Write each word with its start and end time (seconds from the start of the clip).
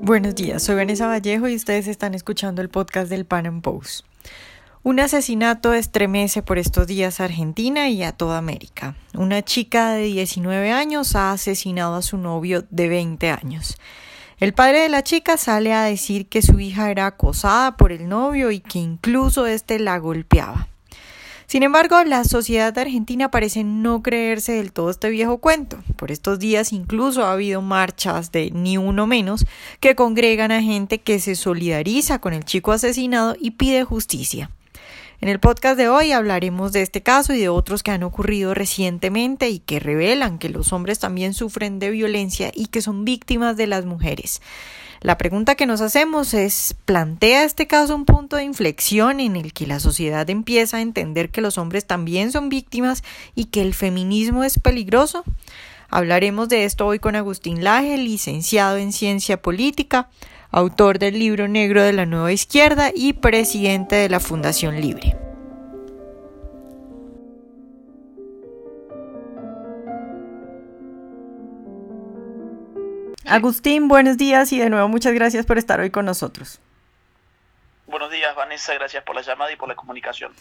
Buenos 0.00 0.36
días, 0.36 0.62
soy 0.62 0.76
Vanessa 0.76 1.08
Vallejo 1.08 1.48
y 1.48 1.56
ustedes 1.56 1.88
están 1.88 2.14
escuchando 2.14 2.62
el 2.62 2.68
podcast 2.68 3.10
del 3.10 3.26
Pan 3.26 3.46
Am 3.46 3.60
Post. 3.60 4.06
Un 4.84 5.00
asesinato 5.00 5.74
estremece 5.74 6.40
por 6.40 6.56
estos 6.56 6.86
días 6.86 7.20
a 7.20 7.24
Argentina 7.24 7.88
y 7.88 8.04
a 8.04 8.12
toda 8.12 8.38
América. 8.38 8.94
Una 9.12 9.42
chica 9.42 9.90
de 9.90 10.04
19 10.04 10.70
años 10.70 11.16
ha 11.16 11.32
asesinado 11.32 11.96
a 11.96 12.02
su 12.02 12.16
novio 12.16 12.64
de 12.70 12.88
20 12.88 13.30
años. 13.30 13.76
El 14.38 14.54
padre 14.54 14.82
de 14.82 14.88
la 14.88 15.02
chica 15.02 15.36
sale 15.36 15.74
a 15.74 15.82
decir 15.82 16.28
que 16.28 16.42
su 16.42 16.60
hija 16.60 16.92
era 16.92 17.06
acosada 17.06 17.76
por 17.76 17.90
el 17.90 18.08
novio 18.08 18.52
y 18.52 18.60
que 18.60 18.78
incluso 18.78 19.46
éste 19.46 19.80
la 19.80 19.98
golpeaba. 19.98 20.68
Sin 21.48 21.62
embargo, 21.62 22.04
la 22.04 22.24
sociedad 22.24 22.76
argentina 22.76 23.30
parece 23.30 23.64
no 23.64 24.02
creerse 24.02 24.52
del 24.52 24.70
todo 24.70 24.90
este 24.90 25.08
viejo 25.08 25.38
cuento. 25.38 25.78
Por 25.96 26.12
estos 26.12 26.38
días 26.38 26.74
incluso 26.74 27.24
ha 27.24 27.32
habido 27.32 27.62
marchas 27.62 28.30
de 28.32 28.50
ni 28.50 28.76
uno 28.76 29.06
menos 29.06 29.46
que 29.80 29.94
congregan 29.94 30.52
a 30.52 30.60
gente 30.60 30.98
que 30.98 31.18
se 31.20 31.34
solidariza 31.34 32.18
con 32.18 32.34
el 32.34 32.44
chico 32.44 32.72
asesinado 32.72 33.34
y 33.40 33.52
pide 33.52 33.82
justicia. 33.82 34.50
En 35.22 35.30
el 35.30 35.40
podcast 35.40 35.78
de 35.78 35.88
hoy 35.88 36.12
hablaremos 36.12 36.72
de 36.72 36.82
este 36.82 37.02
caso 37.02 37.32
y 37.32 37.40
de 37.40 37.48
otros 37.48 37.82
que 37.82 37.92
han 37.92 38.02
ocurrido 38.02 38.52
recientemente 38.52 39.48
y 39.48 39.58
que 39.58 39.80
revelan 39.80 40.38
que 40.38 40.50
los 40.50 40.74
hombres 40.74 40.98
también 40.98 41.32
sufren 41.32 41.78
de 41.78 41.88
violencia 41.88 42.52
y 42.54 42.66
que 42.66 42.82
son 42.82 43.06
víctimas 43.06 43.56
de 43.56 43.68
las 43.68 43.86
mujeres. 43.86 44.42
La 45.00 45.16
pregunta 45.16 45.54
que 45.54 45.66
nos 45.66 45.80
hacemos 45.80 46.34
es, 46.34 46.74
¿plantea 46.84 47.44
este 47.44 47.68
caso 47.68 47.94
un 47.94 48.04
punto 48.04 48.36
de 48.36 48.42
inflexión 48.42 49.20
en 49.20 49.36
el 49.36 49.52
que 49.52 49.66
la 49.66 49.78
sociedad 49.78 50.28
empieza 50.28 50.78
a 50.78 50.80
entender 50.80 51.30
que 51.30 51.40
los 51.40 51.56
hombres 51.56 51.86
también 51.86 52.32
son 52.32 52.48
víctimas 52.48 53.04
y 53.36 53.46
que 53.46 53.62
el 53.62 53.74
feminismo 53.74 54.42
es 54.42 54.58
peligroso? 54.58 55.22
Hablaremos 55.88 56.48
de 56.48 56.64
esto 56.64 56.86
hoy 56.86 56.98
con 56.98 57.14
Agustín 57.14 57.62
Laje, 57.62 57.96
licenciado 57.96 58.76
en 58.76 58.92
Ciencia 58.92 59.40
Política, 59.40 60.08
autor 60.50 60.98
del 60.98 61.18
libro 61.18 61.46
negro 61.46 61.82
de 61.82 61.92
la 61.92 62.04
Nueva 62.04 62.32
Izquierda 62.32 62.90
y 62.94 63.12
presidente 63.12 63.96
de 63.96 64.08
la 64.08 64.18
Fundación 64.18 64.80
Libre. 64.80 65.27
Agustín, 73.28 73.88
buenos 73.88 74.16
días 74.16 74.52
y 74.52 74.58
de 74.58 74.70
nuevo 74.70 74.88
muchas 74.88 75.12
gracias 75.12 75.44
por 75.44 75.58
estar 75.58 75.80
hoy 75.80 75.90
con 75.90 76.06
nosotros. 76.06 76.60
Buenos 77.86 78.10
días, 78.10 78.34
Vanessa, 78.34 78.74
gracias 78.74 79.02
por 79.04 79.14
la 79.14 79.22
llamada 79.22 79.52
y 79.52 79.56
por 79.56 79.68
la 79.68 79.74
comunicación. 79.74 80.32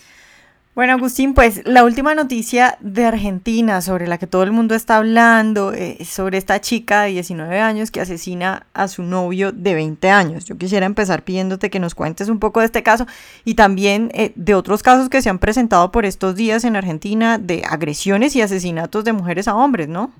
Bueno, 0.73 0.93
Agustín, 0.93 1.33
pues 1.33 1.65
la 1.65 1.83
última 1.83 2.13
noticia 2.13 2.77
de 2.81 3.05
Argentina 3.05 3.81
sobre 3.81 4.05
la 4.05 4.19
que 4.19 4.27
todo 4.27 4.43
el 4.43 4.51
mundo 4.51 4.75
está 4.75 4.97
hablando, 4.97 5.73
eh, 5.73 5.97
sobre 6.05 6.37
esta 6.37 6.61
chica 6.61 7.01
de 7.01 7.13
19 7.13 7.59
años 7.59 7.89
que 7.89 7.99
asesina 7.99 8.67
a 8.73 8.87
su 8.87 9.01
novio 9.01 9.51
de 9.51 9.73
20 9.73 10.09
años. 10.11 10.45
Yo 10.45 10.57
quisiera 10.57 10.85
empezar 10.85 11.23
pidiéndote 11.23 11.71
que 11.71 11.79
nos 11.79 11.95
cuentes 11.95 12.29
un 12.29 12.39
poco 12.39 12.59
de 12.59 12.67
este 12.67 12.83
caso 12.83 13.07
y 13.43 13.55
también 13.55 14.11
eh, 14.13 14.33
de 14.35 14.53
otros 14.53 14.83
casos 14.83 15.09
que 15.09 15.23
se 15.23 15.29
han 15.29 15.39
presentado 15.39 15.91
por 15.91 16.05
estos 16.05 16.35
días 16.35 16.63
en 16.63 16.75
Argentina 16.75 17.39
de 17.39 17.63
agresiones 17.67 18.35
y 18.35 18.41
asesinatos 18.41 19.03
de 19.03 19.13
mujeres 19.13 19.47
a 19.47 19.55
hombres, 19.55 19.87
¿no? 19.87 20.11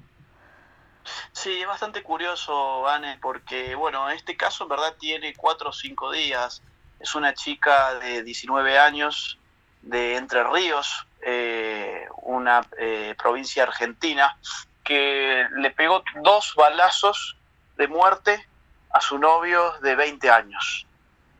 Sí, 1.32 1.62
es 1.62 1.68
bastante 1.68 2.04
curioso, 2.04 2.88
Anne, 2.88 3.18
porque, 3.22 3.76
bueno, 3.76 4.10
este 4.10 4.36
caso 4.36 4.64
en 4.64 4.70
verdad 4.70 4.96
tiene 5.00 5.34
cuatro 5.36 5.70
o 5.70 5.74
cinco 5.74 6.12
días. 6.12 6.62
Es 7.00 7.16
una 7.16 7.34
chica 7.34 7.96
de 7.96 8.24
19 8.24 8.78
años 8.80 9.38
de 9.82 10.18
Entre 10.18 10.44
Ríos, 10.44 11.08
eh, 11.22 12.08
una 12.24 12.66
eh, 12.78 13.16
provincia 13.18 13.64
argentina, 13.64 14.38
que 14.84 15.46
le 15.58 15.72
pegó 15.72 16.04
dos 16.22 16.54
balazos 16.56 17.38
de 17.78 17.88
muerte 17.88 18.48
a 18.92 19.02
su 19.02 19.18
novio 19.18 19.74
de 19.82 19.96
20 19.96 20.30
años. 20.30 20.86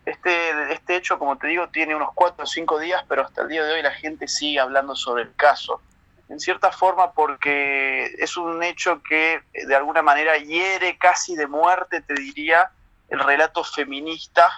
Este, 0.06 0.74
este 0.74 0.96
hecho, 0.96 1.20
como 1.20 1.38
te 1.38 1.48
digo, 1.48 1.68
tiene 1.70 1.96
unos 1.96 2.10
cuatro 2.14 2.46
o 2.46 2.48
cinco 2.48 2.80
días, 2.80 3.04
pero 3.10 3.24
hasta 3.24 3.42
el 3.42 3.50
día 3.50 3.64
de 3.64 3.74
hoy 3.74 3.82
la 3.82 3.92
gente 3.92 4.28
sigue 4.28 4.60
hablando 4.60 4.96
sobre 4.96 5.24
el 5.24 5.36
caso 5.36 5.82
en 6.30 6.40
cierta 6.40 6.72
forma 6.72 7.14
porque 7.14 8.06
es 8.20 8.36
un 8.38 8.62
hecho 8.64 9.02
que 9.02 9.42
de 9.54 9.76
alguna 9.76 10.02
manera 10.02 10.38
hiere 10.38 10.98
casi 10.98 11.36
de 11.36 11.48
muerte, 11.48 12.02
te 12.02 12.14
diría, 12.14 12.72
el 13.10 13.20
relato 13.20 13.64
feminista, 13.64 14.50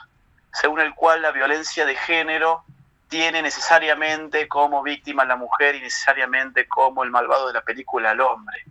según 0.51 0.79
el 0.79 0.95
cual 0.95 1.21
la 1.21 1.31
violencia 1.31 1.85
de 1.85 1.95
género 1.95 2.63
tiene 3.07 3.41
necesariamente 3.41 4.47
como 4.47 4.81
víctima 4.81 5.23
a 5.23 5.27
la 5.27 5.35
mujer 5.35 5.75
y 5.75 5.81
necesariamente 5.81 6.67
como 6.67 7.03
el 7.03 7.11
malvado 7.11 7.47
de 7.47 7.53
la 7.53 7.61
película 7.61 8.11
al 8.11 8.21
hombre. 8.21 8.63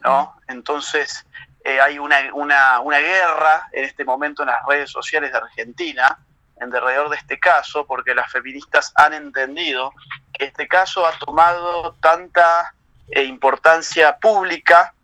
¿no? 0.00 0.36
Entonces 0.48 1.24
eh, 1.64 1.80
hay 1.80 1.98
una, 1.98 2.18
una, 2.32 2.80
una 2.80 2.98
guerra 2.98 3.68
en 3.72 3.84
este 3.84 4.04
momento 4.04 4.42
en 4.42 4.48
las 4.48 4.64
redes 4.66 4.90
sociales 4.90 5.30
de 5.32 5.38
Argentina 5.38 6.18
en 6.60 6.74
alrededor 6.74 7.08
de 7.08 7.16
este 7.16 7.38
caso, 7.38 7.86
porque 7.86 8.14
las 8.14 8.30
feministas 8.30 8.92
han 8.94 9.14
entendido 9.14 9.92
este 10.40 10.66
caso 10.66 11.06
ha 11.06 11.12
tomado 11.18 11.94
tanta 12.00 12.74
eh, 13.08 13.24
importancia 13.24 14.16
pública 14.18 14.94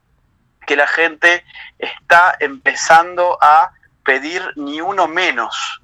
que 0.66 0.76
la 0.76 0.86
gente 0.86 1.44
está 1.78 2.36
empezando 2.40 3.38
a 3.40 3.72
pedir 4.04 4.42
ni 4.56 4.80
uno 4.80 5.06
menos. 5.06 5.80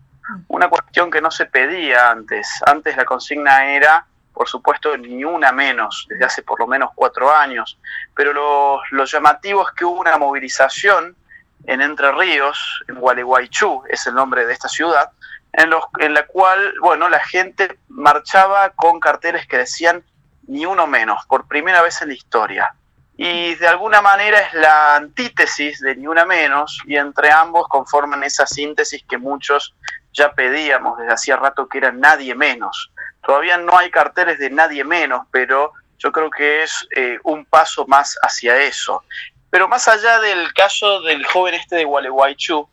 Una 0.48 0.68
cuestión 0.68 1.10
que 1.10 1.20
no 1.20 1.30
se 1.30 1.46
pedía 1.46 2.10
antes. 2.10 2.48
Antes 2.64 2.96
la 2.96 3.04
consigna 3.04 3.74
era, 3.74 4.06
por 4.32 4.48
supuesto, 4.48 4.96
ni 4.96 5.24
una 5.24 5.52
menos, 5.52 6.06
desde 6.08 6.24
hace 6.24 6.42
por 6.42 6.58
lo 6.58 6.66
menos 6.66 6.90
cuatro 6.94 7.34
años. 7.34 7.78
Pero 8.14 8.32
lo, 8.32 8.80
lo 8.90 9.04
llamativo 9.04 9.66
es 9.68 9.74
que 9.74 9.84
hubo 9.84 10.00
una 10.00 10.16
movilización 10.18 11.16
en 11.64 11.80
Entre 11.80 12.10
Ríos, 12.12 12.82
en 12.88 12.96
Gualeguaychú, 12.96 13.82
es 13.88 14.06
el 14.06 14.14
nombre 14.14 14.46
de 14.46 14.52
esta 14.52 14.68
ciudad, 14.68 15.10
en, 15.52 16.14
la 16.14 16.26
cual, 16.26 16.74
bueno, 16.80 17.08
la 17.08 17.20
gente 17.20 17.78
marchaba 17.88 18.70
con 18.70 19.00
carteles 19.00 19.46
que 19.46 19.58
decían 19.58 20.02
ni 20.46 20.66
uno 20.66 20.86
menos, 20.86 21.24
por 21.26 21.46
primera 21.46 21.82
vez 21.82 22.00
en 22.02 22.08
la 22.08 22.14
historia. 22.14 22.74
Y 23.16 23.54
de 23.56 23.68
alguna 23.68 24.00
manera 24.00 24.40
es 24.40 24.54
la 24.54 24.96
antítesis 24.96 25.80
de 25.80 25.94
ni 25.96 26.06
una 26.06 26.24
menos, 26.24 26.80
y 26.86 26.96
entre 26.96 27.30
ambos 27.30 27.68
conforman 27.68 28.24
esa 28.24 28.46
síntesis 28.46 29.04
que 29.08 29.18
muchos 29.18 29.74
ya 30.12 30.32
pedíamos 30.32 30.98
desde 30.98 31.12
hacía 31.12 31.36
rato 31.36 31.68
que 31.68 31.78
era 31.78 31.92
nadie 31.92 32.34
menos. 32.34 32.90
Todavía 33.24 33.58
no 33.58 33.76
hay 33.76 33.90
carteles 33.90 34.38
de 34.38 34.50
nadie 34.50 34.84
menos, 34.84 35.26
pero 35.30 35.72
yo 35.98 36.10
creo 36.10 36.30
que 36.30 36.64
es 36.64 36.86
eh, 36.96 37.18
un 37.22 37.44
paso 37.44 37.86
más 37.86 38.18
hacia 38.22 38.60
eso. 38.60 39.04
Pero 39.52 39.68
más 39.68 39.86
allá 39.86 40.18
del 40.18 40.54
caso 40.54 41.02
del 41.02 41.26
joven 41.26 41.52
este 41.52 41.76
de 41.76 41.84
Gualeguaychú, 41.84 42.66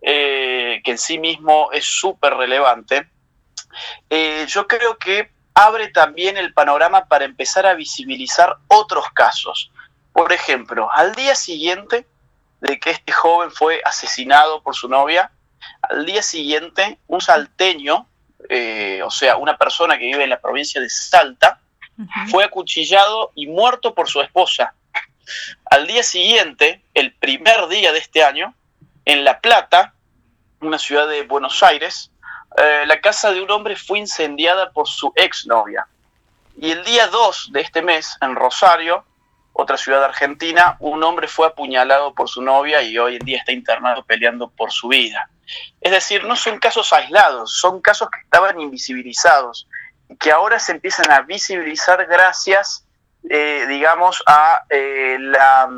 eh, 0.00 0.80
que 0.84 0.92
en 0.92 0.98
sí 0.98 1.18
mismo 1.18 1.72
es 1.72 1.84
súper 1.84 2.34
relevante, 2.34 3.10
eh, 4.08 4.46
yo 4.46 4.68
creo 4.68 4.96
que 4.96 5.32
abre 5.54 5.88
también 5.88 6.36
el 6.36 6.54
panorama 6.54 7.06
para 7.06 7.24
empezar 7.24 7.66
a 7.66 7.74
visibilizar 7.74 8.58
otros 8.68 9.06
casos. 9.12 9.72
Por 10.12 10.32
ejemplo, 10.32 10.88
al 10.92 11.16
día 11.16 11.34
siguiente 11.34 12.06
de 12.60 12.78
que 12.78 12.90
este 12.90 13.10
joven 13.10 13.50
fue 13.50 13.82
asesinado 13.84 14.62
por 14.62 14.76
su 14.76 14.88
novia, 14.88 15.32
al 15.82 16.06
día 16.06 16.22
siguiente 16.22 17.00
un 17.08 17.20
salteño, 17.20 18.06
eh, 18.48 19.02
o 19.02 19.10
sea, 19.10 19.36
una 19.36 19.58
persona 19.58 19.98
que 19.98 20.04
vive 20.04 20.22
en 20.22 20.30
la 20.30 20.40
provincia 20.40 20.80
de 20.80 20.88
Salta, 20.88 21.60
fue 22.30 22.44
acuchillado 22.44 23.32
y 23.34 23.48
muerto 23.48 23.96
por 23.96 24.08
su 24.08 24.20
esposa. 24.20 24.74
Al 25.66 25.86
día 25.86 26.02
siguiente, 26.02 26.82
el 26.94 27.14
primer 27.14 27.68
día 27.68 27.92
de 27.92 27.98
este 27.98 28.24
año, 28.24 28.54
en 29.04 29.24
La 29.24 29.40
Plata, 29.40 29.94
una 30.60 30.78
ciudad 30.78 31.08
de 31.08 31.22
Buenos 31.22 31.62
Aires, 31.62 32.10
eh, 32.56 32.84
la 32.86 33.00
casa 33.00 33.32
de 33.32 33.40
un 33.40 33.50
hombre 33.50 33.76
fue 33.76 33.98
incendiada 33.98 34.72
por 34.72 34.88
su 34.88 35.12
exnovia. 35.16 35.86
Y 36.60 36.72
el 36.72 36.84
día 36.84 37.06
2 37.06 37.50
de 37.52 37.60
este 37.60 37.82
mes, 37.82 38.16
en 38.20 38.34
Rosario, 38.34 39.04
otra 39.52 39.76
ciudad 39.76 40.04
argentina, 40.04 40.76
un 40.80 41.02
hombre 41.02 41.28
fue 41.28 41.46
apuñalado 41.46 42.14
por 42.14 42.28
su 42.28 42.42
novia 42.42 42.82
y 42.82 42.98
hoy 42.98 43.16
en 43.16 43.24
día 43.24 43.38
está 43.38 43.52
internado 43.52 44.04
peleando 44.04 44.48
por 44.50 44.70
su 44.72 44.88
vida. 44.88 45.28
Es 45.80 45.92
decir, 45.92 46.24
no 46.24 46.36
son 46.36 46.58
casos 46.58 46.92
aislados, 46.92 47.58
son 47.58 47.80
casos 47.80 48.08
que 48.10 48.20
estaban 48.20 48.60
invisibilizados 48.60 49.68
y 50.08 50.16
que 50.16 50.30
ahora 50.30 50.58
se 50.58 50.72
empiezan 50.72 51.10
a 51.10 51.22
visibilizar 51.22 52.06
gracias, 52.06 52.86
eh, 53.28 53.66
digamos, 53.68 54.22
a 54.26 54.62
eh, 54.68 55.16
la 55.18 55.68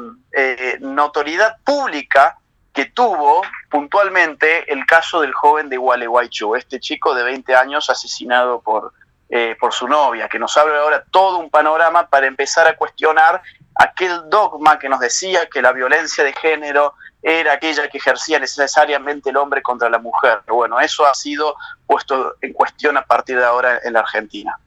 notoriedad 0.80 1.56
pública 1.64 2.38
que 2.72 2.86
tuvo 2.86 3.42
puntualmente 3.70 4.72
el 4.72 4.86
caso 4.86 5.20
del 5.20 5.32
joven 5.32 5.68
de 5.68 5.76
Gualeguaychú, 5.76 6.56
este 6.56 6.80
chico 6.80 7.14
de 7.14 7.22
20 7.22 7.54
años 7.54 7.90
asesinado 7.90 8.60
por, 8.60 8.92
eh, 9.28 9.56
por 9.60 9.72
su 9.72 9.86
novia, 9.86 10.28
que 10.28 10.38
nos 10.38 10.56
abre 10.56 10.76
ahora 10.78 11.04
todo 11.10 11.38
un 11.38 11.50
panorama 11.50 12.08
para 12.08 12.26
empezar 12.26 12.66
a 12.66 12.76
cuestionar 12.76 13.42
aquel 13.74 14.28
dogma 14.28 14.78
que 14.78 14.88
nos 14.88 15.00
decía 15.00 15.46
que 15.46 15.62
la 15.62 15.72
violencia 15.72 16.24
de 16.24 16.32
género 16.32 16.94
era 17.22 17.52
aquella 17.52 17.88
que 17.88 17.98
ejercía 17.98 18.38
necesariamente 18.38 19.30
el 19.30 19.36
hombre 19.36 19.62
contra 19.62 19.88
la 19.88 19.98
mujer. 19.98 20.40
Bueno, 20.48 20.80
eso 20.80 21.06
ha 21.06 21.14
sido 21.14 21.56
puesto 21.86 22.36
en 22.40 22.52
cuestión 22.52 22.96
a 22.96 23.04
partir 23.04 23.38
de 23.38 23.44
ahora 23.44 23.80
en 23.84 23.92
la 23.92 24.00
Argentina. 24.00 24.58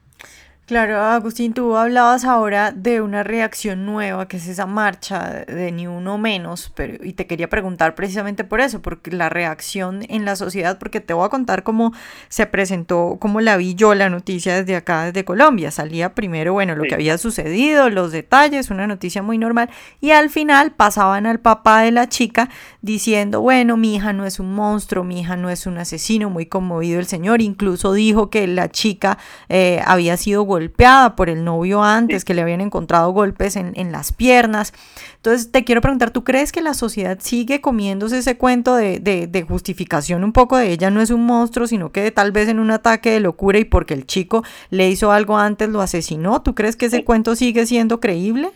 Claro, 0.68 1.00
Agustín, 1.00 1.54
tú 1.54 1.78
hablabas 1.78 2.26
ahora 2.26 2.72
de 2.72 3.00
una 3.00 3.22
reacción 3.22 3.86
nueva, 3.86 4.28
que 4.28 4.38
es 4.38 4.48
esa 4.48 4.66
marcha 4.66 5.46
de 5.46 5.72
ni 5.72 5.86
uno 5.86 6.18
menos, 6.18 6.72
pero, 6.74 7.06
y 7.06 7.14
te 7.14 7.28
quería 7.28 7.48
preguntar 7.48 7.94
precisamente 7.94 8.44
por 8.44 8.62
eso, 8.62 8.82
porque 8.82 9.12
la 9.12 9.30
reacción 9.30 10.04
en 10.10 10.26
la 10.26 10.36
sociedad, 10.36 10.80
porque 10.80 11.02
te 11.02 11.14
voy 11.14 11.24
a 11.24 11.30
contar 11.30 11.62
cómo 11.62 11.94
se 12.30 12.48
presentó, 12.48 13.18
cómo 13.20 13.42
la 13.42 13.58
vi 13.58 13.76
yo 13.76 13.94
la 13.94 14.10
noticia 14.10 14.56
desde 14.56 14.76
acá, 14.76 15.04
desde 15.04 15.24
Colombia. 15.24 15.70
Salía 15.70 16.16
primero, 16.16 16.54
bueno, 16.54 16.76
lo 16.76 16.86
que 16.86 16.96
había 16.96 17.20
sucedido, 17.20 17.92
los 17.92 18.12
detalles, 18.12 18.72
una 18.72 18.88
noticia 18.88 19.22
muy 19.22 19.38
normal, 19.38 19.70
y 20.02 20.12
al 20.12 20.32
final 20.32 20.72
pasaban 20.72 21.28
al 21.28 21.42
papá 21.42 21.82
de 21.82 21.92
la 21.92 22.10
chica 22.10 22.50
diciendo, 22.82 23.40
bueno, 23.40 23.78
mi 23.78 23.94
hija 23.94 24.14
no 24.14 24.26
es 24.26 24.40
un 24.40 24.56
monstruo, 24.56 25.04
mi 25.04 25.20
hija 25.20 25.38
no 25.38 25.52
es 25.52 25.68
un 25.68 25.78
asesino, 25.78 26.32
muy 26.32 26.48
conmovido 26.48 27.00
el 27.00 27.06
señor, 27.06 27.44
incluso 27.44 27.94
dijo 27.94 28.32
que 28.32 28.48
la 28.48 28.70
chica 28.70 29.20
eh, 29.48 29.80
había 29.86 30.18
sido 30.18 30.44
golpeada 30.56 31.18
por 31.18 31.30
el 31.30 31.44
novio 31.44 31.84
antes, 31.84 32.24
que 32.24 32.34
le 32.34 32.42
habían 32.42 32.62
encontrado 32.62 33.12
golpes 33.12 33.58
en, 33.58 33.74
en, 33.76 33.92
las 33.92 34.14
piernas. 34.14 34.74
Entonces, 35.18 35.52
te 35.52 35.66
quiero 35.66 35.82
preguntar, 35.82 36.12
¿tú 36.12 36.24
crees 36.24 36.54
que 36.54 36.62
la 36.62 36.74
sociedad 36.74 37.18
sigue 37.20 37.60
comiéndose 37.60 38.20
ese 38.20 38.38
cuento 38.38 38.76
de, 38.76 39.00
de, 39.00 39.28
de, 39.28 39.44
justificación 39.44 40.24
un 40.24 40.32
poco 40.32 40.56
de 40.56 40.72
ella 40.72 40.90
no 40.90 41.02
es 41.02 41.12
un 41.12 41.26
monstruo, 41.26 41.68
sino 41.68 41.92
que 41.92 42.10
tal 42.12 42.32
vez 42.32 42.48
en 42.48 42.60
un 42.60 42.72
ataque 42.72 43.12
de 43.12 43.20
locura 43.20 43.60
y 43.60 43.66
porque 43.66 43.94
el 43.94 44.08
chico 44.08 44.44
le 44.70 44.88
hizo 44.88 45.12
algo 45.12 45.38
antes 45.38 45.68
lo 45.68 45.82
asesinó? 45.82 46.42
¿Tú 46.42 46.56
crees 46.56 46.78
que 46.78 46.86
ese 46.86 47.04
cuento 47.04 47.36
sigue 47.36 47.66
siendo 47.66 48.00
creíble? 48.00 48.52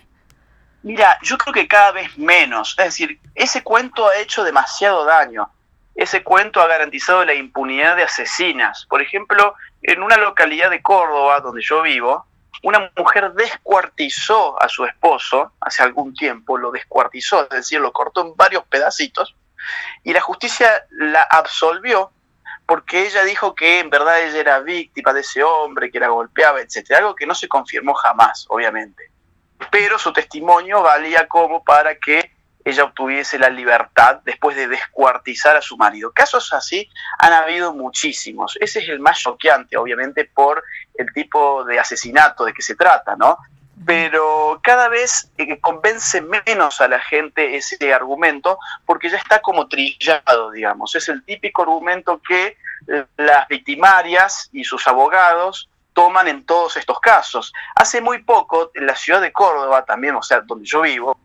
Mira, 0.84 1.20
yo 1.22 1.38
creo 1.38 1.54
que 1.54 1.68
cada 1.68 1.92
vez 1.92 2.18
menos. 2.18 2.76
Es 2.78 2.86
decir, 2.86 3.20
ese 3.36 3.62
cuento 3.62 4.08
ha 4.08 4.18
hecho 4.20 4.44
demasiado 4.44 5.04
daño. 5.04 5.50
Ese 5.96 6.24
cuento 6.24 6.62
ha 6.62 6.68
garantizado 6.68 7.26
la 7.26 7.34
impunidad 7.34 7.98
de 7.98 8.04
asesinas. 8.04 8.86
Por 8.90 9.02
ejemplo, 9.02 9.54
en 9.82 10.04
una 10.04 10.18
localidad 10.18 10.70
de 10.70 10.82
Córdoba, 10.82 11.40
donde 11.40 11.62
yo 11.62 11.82
vivo, 11.82 12.26
una 12.64 12.92
mujer 12.98 13.32
descuartizó 13.34 14.62
a 14.62 14.68
su 14.68 14.86
esposo 14.86 15.54
hace 15.62 15.84
algún 15.84 16.14
tiempo, 16.14 16.58
lo 16.58 16.72
descuartizó, 16.72 17.44
es 17.44 17.50
decir, 17.50 17.80
lo 17.80 17.94
cortó 17.94 18.22
en 18.22 18.36
varios 18.36 18.66
pedacitos, 18.66 19.36
y 20.04 20.14
la 20.14 20.22
justicia 20.22 20.86
la 20.92 21.22
absolvió 21.24 22.12
porque 22.70 23.08
ella 23.08 23.24
dijo 23.24 23.56
que 23.56 23.80
en 23.80 23.90
verdad 23.90 24.22
ella 24.22 24.38
era 24.38 24.60
víctima 24.60 25.12
de 25.12 25.22
ese 25.22 25.44
hombre, 25.44 25.90
que 25.90 26.00
la 26.00 26.10
golpeaba, 26.10 26.62
etc. 26.62 26.92
Algo 26.98 27.16
que 27.16 27.26
no 27.26 27.34
se 27.34 27.48
confirmó 27.48 27.96
jamás, 27.96 28.46
obviamente. 28.48 29.12
Pero 29.72 29.98
su 29.98 30.14
testimonio 30.14 30.84
valía 30.84 31.28
como 31.28 31.64
para 31.64 31.96
que 31.96 32.32
ella 32.70 32.86
obtuviese 32.86 33.38
la 33.38 33.50
libertad 33.50 34.22
después 34.24 34.56
de 34.56 34.68
descuartizar 34.68 35.56
a 35.56 35.62
su 35.62 35.78
marido. 35.78 36.12
Casos 36.12 36.54
así 36.54 36.90
han 37.18 37.34
habido 37.34 37.74
muchísimos. 37.74 38.58
Ese 38.60 38.80
es 38.80 38.90
el 38.90 39.00
más 39.00 39.20
choqueante, 39.20 39.78
obviamente, 39.78 40.26
por 40.26 40.64
el 40.96 41.12
tipo 41.14 41.64
de 41.66 41.80
asesinato 41.80 42.46
de 42.46 42.54
que 42.54 42.62
se 42.62 42.76
trata, 42.76 43.16
¿no? 43.16 43.38
Pero 43.86 44.60
cada 44.62 44.90
vez 44.90 45.32
eh, 45.38 45.60
convence 45.60 46.22
menos 46.22 46.82
a 46.82 46.88
la 46.88 47.00
gente 47.00 47.56
ese 47.56 47.94
argumento 47.94 48.60
porque 48.86 49.10
ya 49.10 49.18
está 49.18 49.40
como 49.40 49.68
trillado, 49.68 50.52
digamos. 50.52 50.96
Es 50.96 51.08
el 51.10 51.24
típico 51.24 51.62
argumento 51.62 52.22
que 52.22 52.58
eh, 52.88 53.06
las 53.18 53.48
victimarias 53.48 54.50
y 54.52 54.64
sus 54.64 54.86
abogados 54.88 55.70
toman 55.94 56.28
en 56.28 56.46
todos 56.46 56.78
estos 56.78 57.00
casos. 57.00 57.54
Hace 57.76 58.02
muy 58.02 58.24
poco, 58.24 58.72
en 58.74 58.86
la 58.86 58.96
ciudad 58.96 59.22
de 59.22 59.32
Córdoba 59.32 59.86
también, 59.86 60.16
o 60.16 60.22
sea, 60.22 60.42
donde 60.42 60.66
yo 60.66 60.82
vivo, 60.82 61.18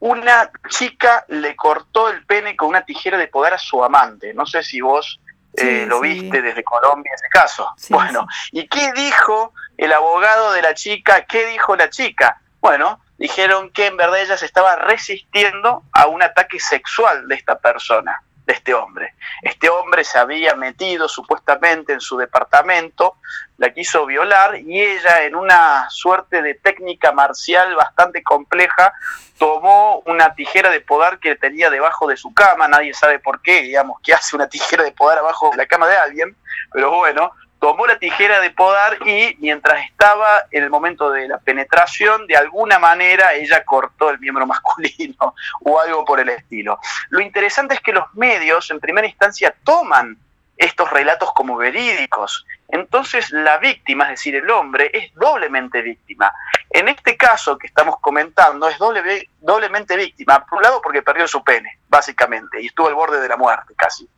una 0.00 0.50
chica 0.68 1.24
le 1.28 1.56
cortó 1.56 2.08
el 2.10 2.24
pene 2.24 2.56
con 2.56 2.68
una 2.68 2.84
tijera 2.84 3.18
de 3.18 3.28
poder 3.28 3.54
a 3.54 3.58
su 3.58 3.82
amante. 3.82 4.32
No 4.34 4.46
sé 4.46 4.62
si 4.62 4.80
vos 4.80 5.20
eh, 5.54 5.86
lo 5.86 6.00
viste 6.00 6.40
desde 6.40 6.62
Colombia 6.62 7.12
ese 7.14 7.28
caso. 7.28 7.74
bueno, 7.90 8.26
¿y 8.52 8.68
qué 8.68 8.92
dijo 8.92 9.52
el 9.76 9.92
abogado 9.92 10.52
de 10.52 10.62
la 10.62 10.74
chica? 10.74 11.24
¿Qué 11.24 11.46
dijo 11.46 11.76
la 11.76 11.90
chica? 11.90 12.40
Bueno, 12.60 13.00
dijeron 13.18 13.70
que 13.70 13.86
en 13.86 13.96
verdad 13.96 14.20
ella 14.20 14.36
se 14.36 14.46
estaba 14.46 14.76
resistiendo 14.76 15.82
a 15.92 16.06
un 16.06 16.22
ataque 16.22 16.60
sexual 16.60 17.26
de 17.28 17.34
esta 17.34 17.58
persona 17.58 18.22
de 18.48 18.54
este 18.54 18.72
hombre. 18.72 19.14
Este 19.42 19.68
hombre 19.68 20.04
se 20.04 20.18
había 20.18 20.54
metido 20.54 21.06
supuestamente 21.06 21.92
en 21.92 22.00
su 22.00 22.16
departamento, 22.16 23.16
la 23.58 23.74
quiso 23.74 24.06
violar 24.06 24.56
y 24.56 24.80
ella 24.80 25.24
en 25.24 25.34
una 25.36 25.88
suerte 25.90 26.40
de 26.40 26.54
técnica 26.54 27.12
marcial 27.12 27.76
bastante 27.76 28.22
compleja 28.22 28.94
tomó 29.38 30.02
una 30.06 30.34
tijera 30.34 30.70
de 30.70 30.80
podar 30.80 31.18
que 31.20 31.36
tenía 31.36 31.68
debajo 31.68 32.06
de 32.08 32.16
su 32.16 32.32
cama, 32.32 32.66
nadie 32.68 32.94
sabe 32.94 33.18
por 33.18 33.42
qué, 33.42 33.62
digamos, 33.62 34.00
que 34.02 34.14
hace 34.14 34.34
una 34.34 34.48
tijera 34.48 34.82
de 34.82 34.92
podar 34.92 35.18
abajo 35.18 35.50
de 35.50 35.58
la 35.58 35.66
cama 35.66 35.86
de 35.86 35.98
alguien, 35.98 36.34
pero 36.72 36.90
bueno, 36.90 37.30
tomó 37.60 37.86
la 37.86 37.98
tijera 37.98 38.40
de 38.40 38.50
podar 38.50 38.98
y 39.06 39.36
mientras 39.40 39.84
estaba 39.84 40.26
en 40.50 40.64
el 40.64 40.70
momento 40.70 41.10
de 41.10 41.28
la 41.28 41.38
penetración, 41.38 42.26
de 42.26 42.36
alguna 42.36 42.78
manera 42.78 43.34
ella 43.34 43.64
cortó 43.64 44.10
el 44.10 44.18
miembro 44.18 44.46
masculino 44.46 45.34
o 45.62 45.80
algo 45.80 46.04
por 46.04 46.20
el 46.20 46.28
estilo. 46.28 46.78
Lo 47.10 47.20
interesante 47.20 47.74
es 47.74 47.80
que 47.80 47.92
los 47.92 48.12
medios 48.14 48.70
en 48.70 48.80
primera 48.80 49.06
instancia 49.06 49.54
toman 49.64 50.16
estos 50.58 50.90
relatos 50.90 51.32
como 51.32 51.56
verídicos. 51.56 52.44
Entonces 52.68 53.30
la 53.30 53.58
víctima, 53.58 54.04
es 54.04 54.10
decir, 54.10 54.34
el 54.34 54.50
hombre, 54.50 54.90
es 54.92 55.14
doblemente 55.14 55.80
víctima. 55.80 56.32
En 56.68 56.88
este 56.88 57.16
caso 57.16 57.56
que 57.56 57.68
estamos 57.68 57.96
comentando, 58.00 58.68
es 58.68 58.76
doble, 58.76 59.30
doblemente 59.40 59.96
víctima, 59.96 60.44
por 60.44 60.58
un 60.58 60.64
lado 60.64 60.82
porque 60.82 61.02
perdió 61.02 61.26
su 61.26 61.42
pene, 61.42 61.78
básicamente, 61.88 62.60
y 62.60 62.66
estuvo 62.66 62.88
al 62.88 62.94
borde 62.94 63.20
de 63.20 63.28
la 63.28 63.36
muerte 63.36 63.72
casi. 63.76 64.08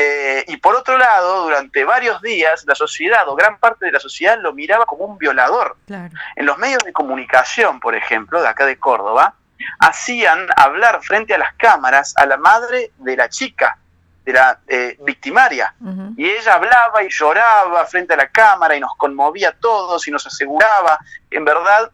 Eh, 0.00 0.44
y 0.46 0.56
por 0.58 0.76
otro 0.76 0.96
lado, 0.96 1.42
durante 1.42 1.82
varios 1.82 2.22
días, 2.22 2.64
la 2.68 2.76
sociedad 2.76 3.28
o 3.28 3.34
gran 3.34 3.58
parte 3.58 3.86
de 3.86 3.90
la 3.90 3.98
sociedad 3.98 4.38
lo 4.40 4.52
miraba 4.52 4.86
como 4.86 5.04
un 5.04 5.18
violador. 5.18 5.76
En 5.88 6.46
los 6.46 6.56
medios 6.56 6.84
de 6.84 6.92
comunicación, 6.92 7.80
por 7.80 7.96
ejemplo, 7.96 8.40
de 8.40 8.46
acá 8.46 8.64
de 8.64 8.78
Córdoba, 8.78 9.34
hacían 9.80 10.46
hablar 10.56 11.00
frente 11.02 11.34
a 11.34 11.38
las 11.38 11.52
cámaras 11.54 12.14
a 12.16 12.26
la 12.26 12.36
madre 12.36 12.92
de 12.98 13.16
la 13.16 13.28
chica, 13.28 13.76
de 14.24 14.32
la 14.34 14.60
eh, 14.68 14.96
victimaria. 15.00 15.74
Y 16.16 16.30
ella 16.30 16.54
hablaba 16.54 17.02
y 17.02 17.08
lloraba 17.10 17.84
frente 17.86 18.14
a 18.14 18.18
la 18.18 18.28
cámara 18.28 18.76
y 18.76 18.80
nos 18.80 18.94
conmovía 18.96 19.48
a 19.48 19.52
todos 19.52 20.06
y 20.06 20.12
nos 20.12 20.24
aseguraba, 20.24 21.00
en 21.28 21.44
verdad, 21.44 21.90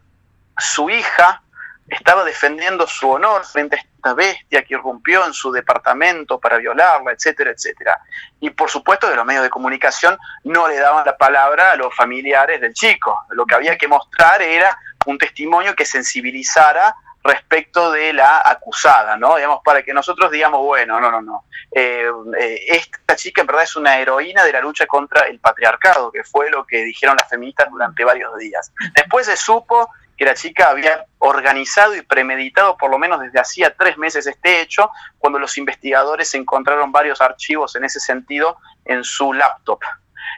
su 0.59 0.91
hija 0.91 1.41
estaba 1.87 2.23
defendiendo 2.23 2.87
su 2.87 3.09
honor 3.09 3.45
frente 3.45 3.75
a 3.75 3.79
esta 3.79 4.13
bestia 4.13 4.63
que 4.63 4.73
irrumpió 4.73 5.25
en 5.25 5.33
su 5.33 5.51
departamento 5.51 6.39
para 6.39 6.57
violarla, 6.57 7.11
etcétera, 7.11 7.51
etcétera. 7.51 7.99
Y 8.39 8.49
por 8.49 8.69
supuesto 8.69 9.09
que 9.09 9.15
los 9.15 9.25
medios 9.25 9.43
de 9.43 9.49
comunicación 9.49 10.17
no 10.43 10.67
le 10.67 10.77
daban 10.77 11.05
la 11.05 11.15
palabra 11.15 11.71
a 11.71 11.75
los 11.75 11.93
familiares 11.95 12.59
del 12.59 12.73
chico. 12.73 13.25
Lo 13.29 13.45
que 13.45 13.55
había 13.55 13.77
que 13.77 13.87
mostrar 13.87 14.41
era 14.41 14.77
un 15.05 15.17
testimonio 15.17 15.75
que 15.75 15.85
sensibilizara 15.85 16.95
respecto 17.23 17.91
de 17.91 18.13
la 18.13 18.41
acusada, 18.45 19.17
¿no? 19.17 19.35
Digamos, 19.35 19.61
para 19.65 19.81
que 19.81 19.93
nosotros 19.93 20.31
digamos, 20.31 20.61
bueno, 20.61 20.99
no, 20.99 21.09
no, 21.09 21.21
no. 21.21 21.45
Eh, 21.71 22.07
eh, 22.39 22.59
esta 22.67 23.15
chica 23.15 23.41
en 23.41 23.47
verdad 23.47 23.63
es 23.63 23.75
una 23.75 23.97
heroína 23.97 24.43
de 24.43 24.53
la 24.53 24.61
lucha 24.61 24.85
contra 24.85 25.23
el 25.23 25.39
patriarcado, 25.39 26.11
que 26.11 26.23
fue 26.23 26.51
lo 26.51 26.65
que 26.65 26.83
dijeron 26.83 27.17
las 27.17 27.27
feministas 27.27 27.69
durante 27.71 28.03
varios 28.03 28.37
días. 28.37 28.71
Después 28.93 29.25
se 29.25 29.35
supo 29.37 29.89
que 30.17 30.25
la 30.25 30.33
chica 30.33 30.69
había 30.69 31.05
organizado 31.19 31.95
y 31.95 32.01
premeditado 32.01 32.77
por 32.77 32.89
lo 32.89 32.97
menos 32.97 33.19
desde 33.19 33.39
hacía 33.39 33.75
tres 33.75 33.97
meses 33.97 34.27
este 34.27 34.61
hecho, 34.61 34.89
cuando 35.17 35.39
los 35.39 35.57
investigadores 35.57 36.33
encontraron 36.33 36.91
varios 36.91 37.21
archivos 37.21 37.75
en 37.75 37.83
ese 37.83 37.99
sentido 37.99 38.57
en 38.85 39.03
su 39.03 39.33
laptop. 39.33 39.79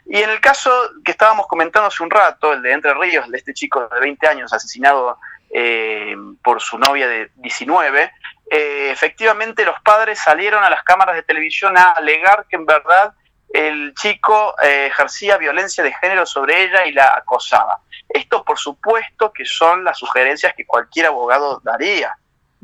Y 0.06 0.18
en 0.22 0.30
el 0.30 0.40
caso 0.40 0.72
que 1.04 1.12
estábamos 1.12 1.48
comentando 1.48 1.88
hace 1.88 2.04
un 2.04 2.10
rato, 2.10 2.54
el 2.54 2.62
de 2.62 2.72
Entre 2.72 2.94
Ríos, 2.94 3.30
de 3.30 3.38
este 3.38 3.54
chico 3.54 3.88
de 3.88 4.00
20 4.00 4.28
años 4.28 4.54
asesinado 4.54 5.20
eh, 5.50 6.16
por 6.44 6.62
su 6.62 6.78
novia 6.78 7.08
de 7.08 7.32
19, 7.36 8.12
eh, 8.50 8.90
efectivamente 8.92 9.66
los 9.66 9.80
padres 9.82 10.20
salieron 10.20 10.64
a 10.64 10.70
las 10.70 10.84
cámaras 10.84 11.16
de 11.16 11.24
televisión 11.24 11.78
a 11.78 11.92
alegar 11.92 12.46
que 12.50 12.56
en 12.56 12.66
verdad 12.66 13.14
el 13.50 13.94
chico 13.94 14.56
eh, 14.62 14.88
ejercía 14.88 15.38
violencia 15.38 15.84
de 15.84 15.94
género 15.94 16.26
sobre 16.26 16.64
ella 16.64 16.86
y 16.86 16.92
la 16.92 17.14
acosaba. 17.16 17.80
Esto, 18.10 18.44
por 18.44 18.58
supuesto, 18.58 19.32
que 19.32 19.46
son 19.46 19.84
las 19.84 19.98
sugerencias 19.98 20.54
que 20.56 20.66
cualquier 20.66 21.08
abogado 21.08 21.62
daría. 21.64 22.16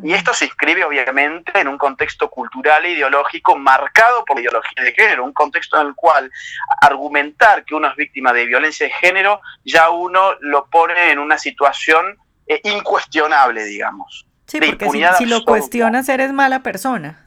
Y 0.01 0.13
esto 0.13 0.33
se 0.33 0.45
inscribe, 0.45 0.83
obviamente, 0.83 1.59
en 1.59 1.67
un 1.67 1.77
contexto 1.77 2.29
cultural 2.29 2.83
e 2.83 2.91
ideológico 2.91 3.55
marcado 3.55 4.25
por 4.25 4.37
la 4.37 4.41
ideología 4.41 4.83
de 4.83 4.91
género, 4.91 5.23
un 5.23 5.33
contexto 5.33 5.79
en 5.79 5.87
el 5.87 5.95
cual 5.95 6.31
argumentar 6.81 7.63
que 7.63 7.75
uno 7.75 7.87
es 7.89 7.95
víctima 7.95 8.33
de 8.33 8.45
violencia 8.45 8.87
de 8.87 8.93
género 8.93 9.39
ya 9.63 9.91
uno 9.91 10.33
lo 10.39 10.65
pone 10.65 11.11
en 11.11 11.19
una 11.19 11.37
situación 11.37 12.17
eh, 12.47 12.59
incuestionable, 12.63 13.65
digamos. 13.65 14.25
Sí, 14.47 14.59
porque 14.59 14.89
si, 14.89 15.03
si 15.19 15.25
lo 15.25 15.45
cuestionas 15.45 16.09
eres 16.09 16.33
mala 16.33 16.63
persona 16.63 17.22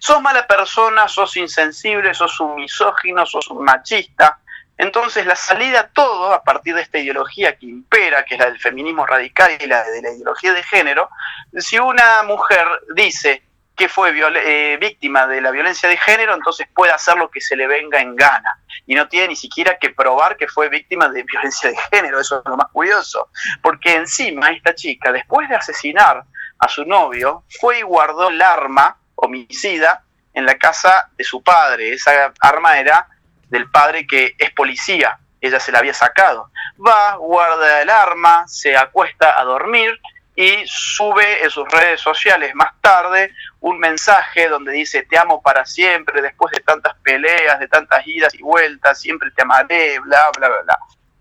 sos 0.00 0.20
mala 0.22 0.46
persona, 0.46 1.08
sos 1.08 1.36
insensible, 1.36 2.14
sos 2.14 2.38
un 2.40 2.56
misógino, 2.56 3.26
sos 3.26 3.48
un 3.48 3.64
machista. 3.64 4.40
Entonces 4.76 5.26
la 5.26 5.34
salida 5.34 5.80
a 5.80 5.88
todo, 5.88 6.32
a 6.32 6.42
partir 6.42 6.74
de 6.74 6.82
esta 6.82 6.98
ideología 6.98 7.56
que 7.56 7.66
impera, 7.66 8.24
que 8.24 8.34
es 8.34 8.40
la 8.40 8.46
del 8.46 8.60
feminismo 8.60 9.04
radical 9.04 9.58
y 9.60 9.66
la 9.66 9.82
de 9.82 10.02
la 10.02 10.10
ideología 10.10 10.52
de 10.52 10.62
género, 10.62 11.10
si 11.56 11.78
una 11.78 12.22
mujer 12.22 12.66
dice 12.94 13.42
que 13.78 13.88
fue 13.88 14.12
eh, 14.12 14.76
víctima 14.80 15.26
de 15.28 15.40
la 15.40 15.52
violencia 15.52 15.88
de 15.88 15.96
género, 15.96 16.34
entonces 16.34 16.66
puede 16.74 16.92
hacer 16.92 17.16
lo 17.16 17.30
que 17.30 17.40
se 17.40 17.54
le 17.54 17.68
venga 17.68 18.00
en 18.00 18.16
gana. 18.16 18.60
Y 18.86 18.94
no 18.94 19.06
tiene 19.06 19.28
ni 19.28 19.36
siquiera 19.36 19.78
que 19.78 19.90
probar 19.90 20.36
que 20.36 20.48
fue 20.48 20.68
víctima 20.68 21.08
de 21.08 21.22
violencia 21.22 21.70
de 21.70 21.76
género, 21.92 22.20
eso 22.20 22.40
es 22.40 22.44
lo 22.44 22.56
más 22.56 22.68
curioso. 22.72 23.28
Porque 23.62 23.94
encima 23.94 24.50
esta 24.50 24.74
chica, 24.74 25.12
después 25.12 25.48
de 25.48 25.54
asesinar 25.54 26.24
a 26.58 26.68
su 26.68 26.84
novio, 26.84 27.44
fue 27.60 27.78
y 27.78 27.82
guardó 27.82 28.28
el 28.28 28.42
arma 28.42 28.96
homicida 29.20 30.04
en 30.34 30.46
la 30.46 30.56
casa 30.56 31.10
de 31.16 31.24
su 31.24 31.42
padre. 31.42 31.92
Esa 31.92 32.32
arma 32.40 32.78
era 32.78 33.06
del 33.48 33.70
padre 33.70 34.06
que 34.06 34.34
es 34.38 34.50
policía, 34.52 35.18
ella 35.40 35.60
se 35.60 35.72
la 35.72 35.78
había 35.78 35.94
sacado. 35.94 36.50
Va, 36.84 37.16
guarda 37.16 37.82
el 37.82 37.90
arma, 37.90 38.46
se 38.46 38.76
acuesta 38.76 39.40
a 39.40 39.44
dormir 39.44 39.98
y 40.34 40.62
sube 40.66 41.42
en 41.42 41.50
sus 41.50 41.68
redes 41.68 42.00
sociales 42.00 42.54
más 42.54 42.70
tarde 42.80 43.34
un 43.60 43.78
mensaje 43.80 44.48
donde 44.48 44.70
dice 44.70 45.02
te 45.02 45.18
amo 45.18 45.42
para 45.42 45.66
siempre, 45.66 46.22
después 46.22 46.52
de 46.52 46.60
tantas 46.60 46.94
peleas, 47.02 47.58
de 47.58 47.66
tantas 47.66 48.06
idas 48.06 48.34
y 48.34 48.42
vueltas, 48.42 49.00
siempre 49.00 49.30
te 49.32 49.42
amaré, 49.42 49.98
bla, 49.98 50.30
bla, 50.36 50.48
bla, 50.48 50.62
bla. 50.62 50.78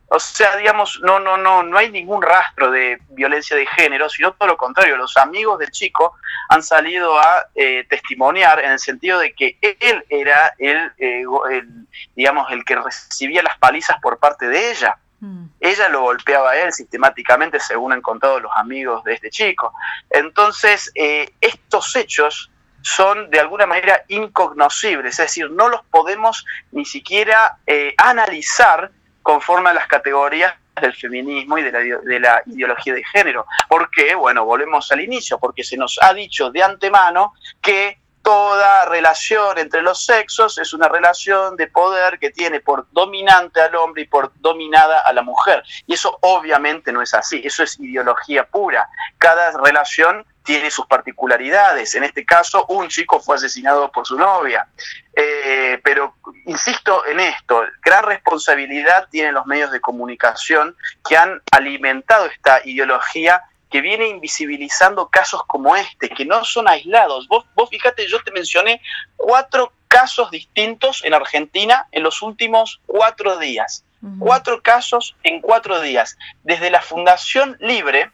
O 0.10 0.20
sea, 0.20 0.56
digamos, 0.56 1.00
no, 1.04 1.20
no, 1.20 1.38
no, 1.38 1.64
no 1.64 1.78
hay 1.78 1.92
ningún 1.92 2.22
rastro 2.22 2.72
de 2.72 2.98
violencia 3.10 3.58
de 3.58 3.66
género, 3.66 4.10
sino 4.10 4.34
todo 4.34 4.48
lo 4.48 4.58
contrario. 4.58 4.96
Los 4.96 5.18
amigos 5.18 5.60
del 5.60 5.72
chico 5.72 6.16
han 6.50 6.64
salido 6.64 7.20
a 7.20 7.48
eh, 7.56 7.86
testimoniar 7.90 8.60
en 8.64 8.72
el 8.72 8.80
sentido 8.80 9.20
de 9.20 9.34
que 9.34 9.58
él 9.62 10.06
era 10.10 10.54
el, 10.58 10.92
eh, 10.98 11.24
el, 11.52 11.68
digamos, 12.16 12.50
el 12.52 12.64
que 12.64 12.78
recibía 12.78 13.44
las 13.44 13.58
palizas 13.58 13.98
por 14.02 14.18
parte 14.18 14.48
de 14.48 14.72
ella. 14.72 14.98
Mm. 15.20 15.46
Ella 15.60 15.90
lo 15.90 16.02
golpeaba 16.02 16.52
a 16.52 16.58
él 16.58 16.72
sistemáticamente, 16.72 17.60
según 17.60 17.92
han 17.92 18.02
contado 18.02 18.40
los 18.40 18.52
amigos 18.56 19.04
de 19.04 19.14
este 19.14 19.30
chico. 19.30 19.74
Entonces, 20.10 20.92
eh, 20.96 21.34
estos 21.42 21.96
hechos 21.96 22.50
son 22.82 23.30
de 23.30 23.40
alguna 23.40 23.66
manera 23.66 24.04
incognoscibles, 24.08 25.20
es 25.20 25.26
decir, 25.26 25.52
no 25.52 25.68
los 25.68 25.84
podemos 25.86 26.46
ni 26.72 26.86
siquiera 26.86 27.58
eh, 27.66 27.94
analizar 27.98 28.92
conforme 29.28 29.72
a 29.72 29.74
las 29.74 29.88
categorías 29.88 30.54
del 30.82 30.94
feminismo 30.94 31.58
y 31.58 31.62
de 31.62 31.72
la, 31.74 31.80
de 31.80 32.20
la, 32.22 32.42
ideología 32.46 32.94
de 32.94 33.04
género. 33.04 33.46
¿Por 33.68 33.92
qué? 33.92 34.16
Bueno, 34.16 34.46
volvemos 34.46 34.90
al 34.94 35.02
inicio, 35.02 35.38
porque 35.38 35.66
se 35.66 35.76
nos 35.76 36.00
ha 36.02 36.14
dicho 36.14 36.50
de 36.50 36.64
antemano 36.64 37.34
que 37.62 38.00
toda 38.22 38.86
relación 38.86 39.58
entre 39.58 39.82
los 39.82 40.06
sexos 40.06 40.58
es 40.60 40.72
una 40.74 40.88
relación 40.88 41.58
de 41.58 41.68
poder 41.68 42.20
que 42.20 42.30
tiene 42.30 42.62
por 42.62 42.88
dominante 42.92 43.60
al 43.60 43.76
hombre 43.76 44.04
y 44.04 44.06
por 44.06 44.32
dominada 44.40 45.02
a 45.02 45.12
la 45.12 45.24
mujer. 45.24 45.62
Y 45.86 45.96
eso 45.96 46.18
obviamente 46.22 46.94
no 46.94 47.02
es 47.02 47.14
así, 47.14 47.42
eso 47.44 47.64
es 47.64 47.78
ideología 47.82 48.46
pura. 48.46 48.88
Cada 49.18 49.58
relación 49.62 50.26
tiene 50.48 50.72
sus 50.72 50.86
particularidades. 50.88 51.94
En 51.96 52.06
este 52.06 52.26
caso, 52.26 52.66
un 52.70 52.88
chico 52.88 53.20
fue 53.20 53.36
asesinado 53.36 53.92
por 53.92 54.08
su 54.08 54.18
novia. 54.18 54.66
Eh, 55.14 55.78
pero 55.84 56.16
insisto 56.46 57.06
en 57.06 57.20
esto, 57.20 57.66
gran 57.84 58.06
responsabilidad 58.06 59.10
tienen 59.12 59.34
los 59.34 59.46
medios 59.46 59.72
de 59.72 59.82
comunicación 59.82 60.78
que 61.06 61.18
han 61.18 61.42
alimentado 61.52 62.28
esta 62.28 62.62
ideología 62.64 63.44
que 63.70 63.82
viene 63.82 64.08
invisibilizando 64.08 65.10
casos 65.10 65.42
como 65.48 65.76
este, 65.76 66.08
que 66.08 66.24
no 66.24 66.46
son 66.46 66.70
aislados. 66.70 67.28
Vos, 67.28 67.46
vos 67.54 67.70
fíjate, 67.70 68.08
yo 68.08 68.24
te 68.24 68.32
mencioné 68.32 68.82
cuatro 69.18 69.74
casos 69.90 70.32
distintos 70.32 71.04
en 71.04 71.14
Argentina 71.14 71.88
en 71.92 72.04
los 72.04 72.22
últimos 72.22 72.80
cuatro 72.86 73.38
días. 73.38 73.84
Cuatro 74.20 74.62
casos 74.62 75.18
en 75.24 75.42
cuatro 75.42 75.82
días. 75.82 76.18
Desde 76.44 76.70
la 76.70 76.82
Fundación 76.82 77.58
Libre 77.60 78.12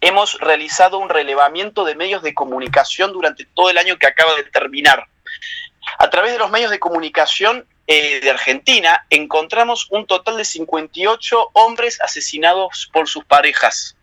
hemos 0.00 0.38
realizado 0.40 0.98
un 0.98 1.08
relevamiento 1.08 1.84
de 1.84 1.94
medios 1.94 2.22
de 2.22 2.34
comunicación 2.34 3.12
durante 3.12 3.44
todo 3.44 3.70
el 3.70 3.78
año 3.78 3.98
que 3.98 4.06
acaba 4.06 4.34
de 4.34 4.44
terminar. 4.44 5.06
A 5.98 6.10
través 6.10 6.32
de 6.32 6.38
los 6.38 6.50
medios 6.50 6.70
de 6.70 6.78
comunicación 6.78 7.66
eh, 7.86 8.20
de 8.20 8.30
Argentina 8.30 9.06
encontramos 9.10 9.88
un 9.90 10.06
total 10.06 10.36
de 10.36 10.44
58 10.44 11.50
hombres 11.54 12.00
asesinados 12.00 12.90
por 12.92 13.08
sus 13.08 13.24
parejas. 13.24 13.96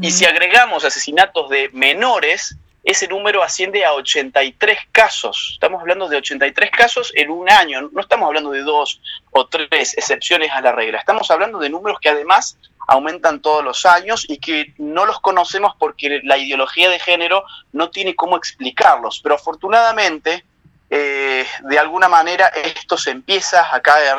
Y 0.00 0.12
si 0.12 0.24
agregamos 0.24 0.84
asesinatos 0.84 1.48
de 1.48 1.68
menores, 1.72 2.56
ese 2.84 3.08
número 3.08 3.42
asciende 3.42 3.84
a 3.84 3.92
83 3.92 4.78
casos. 4.92 5.50
Estamos 5.54 5.80
hablando 5.80 6.08
de 6.08 6.16
83 6.16 6.70
casos 6.70 7.12
en 7.14 7.30
un 7.30 7.50
año, 7.50 7.88
no 7.92 8.00
estamos 8.00 8.26
hablando 8.26 8.50
de 8.50 8.62
dos 8.62 9.00
o 9.32 9.46
tres 9.46 9.96
excepciones 9.96 10.50
a 10.52 10.60
la 10.60 10.72
regla, 10.72 10.98
estamos 10.98 11.30
hablando 11.30 11.58
de 11.58 11.70
números 11.70 11.98
que 12.00 12.08
además 12.08 12.56
aumentan 12.90 13.40
todos 13.40 13.62
los 13.62 13.86
años 13.86 14.26
y 14.28 14.38
que 14.38 14.74
no 14.78 15.06
los 15.06 15.20
conocemos 15.20 15.74
porque 15.78 16.20
la 16.24 16.36
ideología 16.36 16.90
de 16.90 16.98
género 16.98 17.44
no 17.72 17.88
tiene 17.88 18.16
cómo 18.16 18.36
explicarlos. 18.36 19.20
Pero 19.22 19.36
afortunadamente, 19.36 20.44
eh, 20.90 21.46
de 21.62 21.78
alguna 21.78 22.08
manera, 22.08 22.48
esto 22.48 22.96
se 22.96 23.12
empieza 23.12 23.72
a 23.72 23.80
caer 23.80 24.16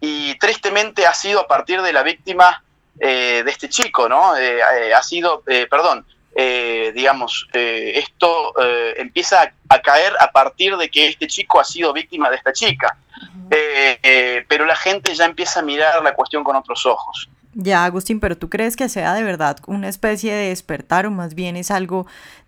y 0.00 0.38
tristemente 0.38 1.08
ha 1.08 1.12
sido 1.12 1.40
a 1.40 1.48
partir 1.48 1.82
de 1.82 1.92
la 1.92 2.04
víctima 2.04 2.62
eh, 3.00 3.42
de 3.44 3.50
este 3.50 3.68
chico, 3.68 4.08
¿no? 4.08 4.36
Eh, 4.36 4.62
ha 4.94 5.02
sido, 5.02 5.42
perdón, 5.68 6.06
digamos, 6.36 7.48
esto 7.52 8.54
empieza 8.96 9.52
a, 9.68 9.78
caer 9.80 10.12
a 10.20 10.30
partir 10.30 10.76
de 10.76 10.88
que 10.88 11.08
este 11.08 11.26
chico 11.26 11.58
ha 11.58 11.64
sido 11.64 11.92
víctima 11.92 12.30
de 12.30 12.36
esta 12.36 12.52
chica. 12.52 12.96
pero 14.48 14.66
la 14.66 14.76
gente 14.76 15.12
ya 15.16 15.24
empieza 15.24 15.60
a 15.60 15.62
mirar 15.64 16.00
la 16.04 16.14
cuestión 16.14 16.44
con 16.44 16.54
otros 16.54 16.86
ojos. 16.86 17.28
Ya, 17.56 17.84
Agustín, 17.84 18.18
pero 18.18 18.36
¿tú 18.36 18.50
crees 18.50 18.74
que 18.74 18.88
sea 18.88 19.14
de 19.14 19.22
verdad 19.22 19.58
una 19.68 19.88
especie 19.88 20.34
de 20.34 20.48
despertar 20.48 21.06
o 21.06 21.12
más 21.12 21.34
bien 21.36 21.54
es 21.56 21.70
algo, 21.70 22.04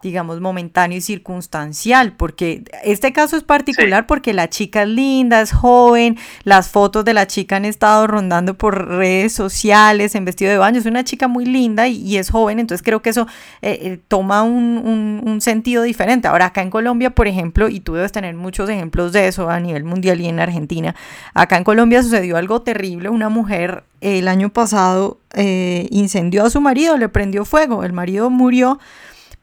digamos, 0.06 0.40
momentáneo 0.40 0.98
y 0.98 1.00
circunstancial? 1.00 2.12
Porque 2.12 2.62
este 2.84 3.12
caso 3.12 3.36
es 3.36 3.42
particular 3.42 4.06
porque 4.06 4.32
la 4.32 4.48
chica 4.48 4.82
es 4.82 4.88
linda, 4.88 5.40
es 5.40 5.52
joven, 5.52 6.16
las 6.44 6.68
fotos 6.68 7.04
de 7.04 7.12
la 7.12 7.26
chica 7.26 7.56
han 7.56 7.64
estado 7.64 8.06
rondando 8.06 8.54
por 8.54 8.86
redes 8.88 9.32
sociales 9.32 10.14
en 10.14 10.24
vestido 10.24 10.50
de 10.52 10.58
baño, 10.58 10.78
es 10.78 10.86
una 10.86 11.02
chica 11.02 11.26
muy 11.26 11.44
linda 11.44 11.88
y, 11.88 12.16
es 12.16 12.30
joven, 12.30 12.60
entonces 12.60 12.84
creo 12.84 13.02
que 13.02 13.10
eso 13.10 13.26
eh, 13.62 13.78
eh, 13.82 14.00
toma 14.08 14.42
un, 14.42 15.22
un, 15.24 15.40
sentido 15.40 15.82
diferente. 15.82 16.28
Ahora, 16.28 16.46
acá 16.46 16.62
en 16.62 16.70
Colombia, 16.70 17.10
por 17.10 17.26
ejemplo, 17.26 17.68
y 17.68 17.80
tú 17.80 17.94
debes 17.94 18.12
tener 18.12 18.34
muchos 18.34 18.70
ejemplos 18.70 19.12
de 19.12 19.28
eso 19.28 19.50
a 19.50 19.60
nivel 19.60 19.84
mundial 19.84 20.20
y 20.20 20.28
en 20.28 20.40
Argentina, 20.40 20.94
acá 21.34 21.56
en 21.56 21.64
Colombia 21.64 22.02
sucedió 22.02 22.36
algo 22.36 22.62
terrible, 22.62 23.08
una 23.08 23.28
mujer 23.28 23.84
el 24.00 24.28
año 24.28 24.50
pasado 24.50 25.18
eh, 25.34 25.88
incendió 25.90 26.44
a 26.44 26.50
su 26.50 26.60
marido, 26.60 26.96
le 26.96 27.08
prendió 27.08 27.44
fuego, 27.44 27.84
el 27.84 27.92
marido 27.92 28.30
murió, 28.30 28.78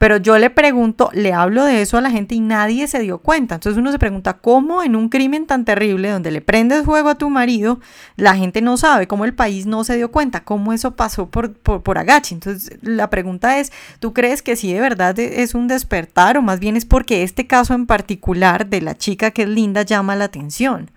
pero 0.04 0.18
yo 0.18 0.36
le 0.36 0.50
pregunto, 0.50 1.08
le 1.14 1.32
hablo 1.32 1.64
de 1.64 1.80
eso 1.80 1.96
a 1.96 2.02
la 2.02 2.10
gente 2.10 2.34
y 2.34 2.40
nadie 2.40 2.86
se 2.88 2.98
dio 2.98 3.20
cuenta. 3.20 3.54
Entonces 3.54 3.78
uno 3.78 3.90
se 3.90 3.98
pregunta, 3.98 4.34
¿cómo 4.34 4.82
en 4.82 4.96
un 4.96 5.08
crimen 5.08 5.46
tan 5.46 5.64
terrible 5.64 6.10
donde 6.10 6.30
le 6.30 6.42
prendes 6.42 6.84
fuego 6.84 7.08
a 7.08 7.14
tu 7.14 7.30
marido, 7.30 7.80
la 8.16 8.36
gente 8.36 8.60
no 8.60 8.76
sabe, 8.76 9.06
cómo 9.06 9.24
el 9.24 9.32
país 9.32 9.64
no 9.64 9.82
se 9.82 9.96
dio 9.96 10.10
cuenta, 10.10 10.44
cómo 10.44 10.74
eso 10.74 10.94
pasó 10.94 11.30
por, 11.30 11.54
por, 11.54 11.82
por 11.82 11.96
agache? 11.96 12.34
Entonces 12.34 12.76
la 12.82 13.08
pregunta 13.08 13.58
es, 13.58 13.72
¿tú 13.98 14.12
crees 14.12 14.42
que 14.42 14.56
sí 14.56 14.74
de 14.74 14.80
verdad 14.80 15.18
es 15.18 15.54
un 15.54 15.68
despertar 15.68 16.36
o 16.36 16.42
más 16.42 16.60
bien 16.60 16.76
es 16.76 16.84
porque 16.84 17.22
este 17.22 17.46
caso 17.46 17.72
en 17.72 17.86
particular 17.86 18.66
de 18.66 18.82
la 18.82 18.98
chica 18.98 19.30
que 19.30 19.44
es 19.44 19.48
linda 19.48 19.84
llama 19.84 20.16
la 20.16 20.26
atención? 20.26 20.90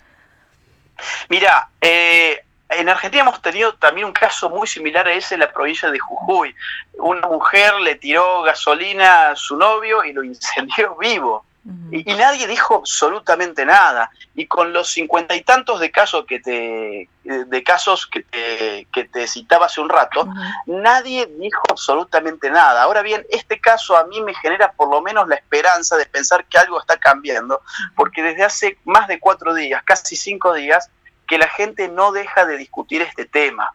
Mira, 1.29 1.69
eh, 1.79 2.39
en 2.69 2.89
Argentina 2.89 3.23
hemos 3.23 3.41
tenido 3.41 3.73
también 3.75 4.07
un 4.07 4.13
caso 4.13 4.49
muy 4.49 4.67
similar 4.67 5.07
a 5.07 5.13
ese 5.13 5.35
en 5.35 5.41
la 5.41 5.51
provincia 5.51 5.89
de 5.89 5.99
Jujuy. 5.99 6.53
Una 6.93 7.27
mujer 7.27 7.73
le 7.75 7.95
tiró 7.95 8.41
gasolina 8.41 9.29
a 9.29 9.35
su 9.35 9.55
novio 9.57 10.03
y 10.03 10.13
lo 10.13 10.23
incendió 10.23 10.95
vivo. 10.95 11.45
y, 11.91 12.03
nadie 12.13 12.47
dijo 12.47 12.75
absolutamente 12.75 13.65
nada. 13.65 14.09
Y 14.35 14.47
con 14.47 14.73
los 14.73 14.89
cincuenta 14.89 15.35
y 15.35 15.41
tantos 15.41 15.79
de 15.79 15.91
casos 15.91 16.25
que 16.25 16.39
te, 16.39 17.09
de 17.23 17.63
casos 17.63 18.07
que 18.07 18.23
te, 18.23 18.87
que 18.91 19.05
te 19.05 19.27
citaba 19.27 19.67
hace 19.67 19.81
un 19.81 19.89
rato, 19.89 20.27
nadie 20.65 21.25
dijo 21.39 21.61
absolutamente 21.69 22.49
nada. 22.49 22.83
Ahora 22.83 23.01
bien, 23.01 23.25
este 23.29 23.59
caso 23.59 23.97
a 23.97 24.05
mí 24.05 24.21
me 24.21 24.33
genera 24.35 24.71
por 24.73 24.89
lo 24.89 25.01
menos 25.01 25.27
la 25.27 25.35
esperanza 25.35 25.97
de 25.97 26.05
pensar 26.05 26.45
que 26.45 26.57
algo 26.57 26.79
está 26.79 26.97
cambiando, 26.97 27.61
porque 27.95 28.23
desde 28.23 28.43
hace 28.43 28.77
más 28.85 29.07
de 29.07 29.19
cuatro 29.19 29.53
días, 29.53 29.83
casi 29.83 30.15
cinco 30.15 30.53
días, 30.53 30.89
que 31.27 31.37
la 31.37 31.49
gente 31.49 31.89
no 31.89 32.11
deja 32.11 32.45
de 32.45 32.57
discutir 32.57 33.01
este 33.01 33.25
tema. 33.25 33.71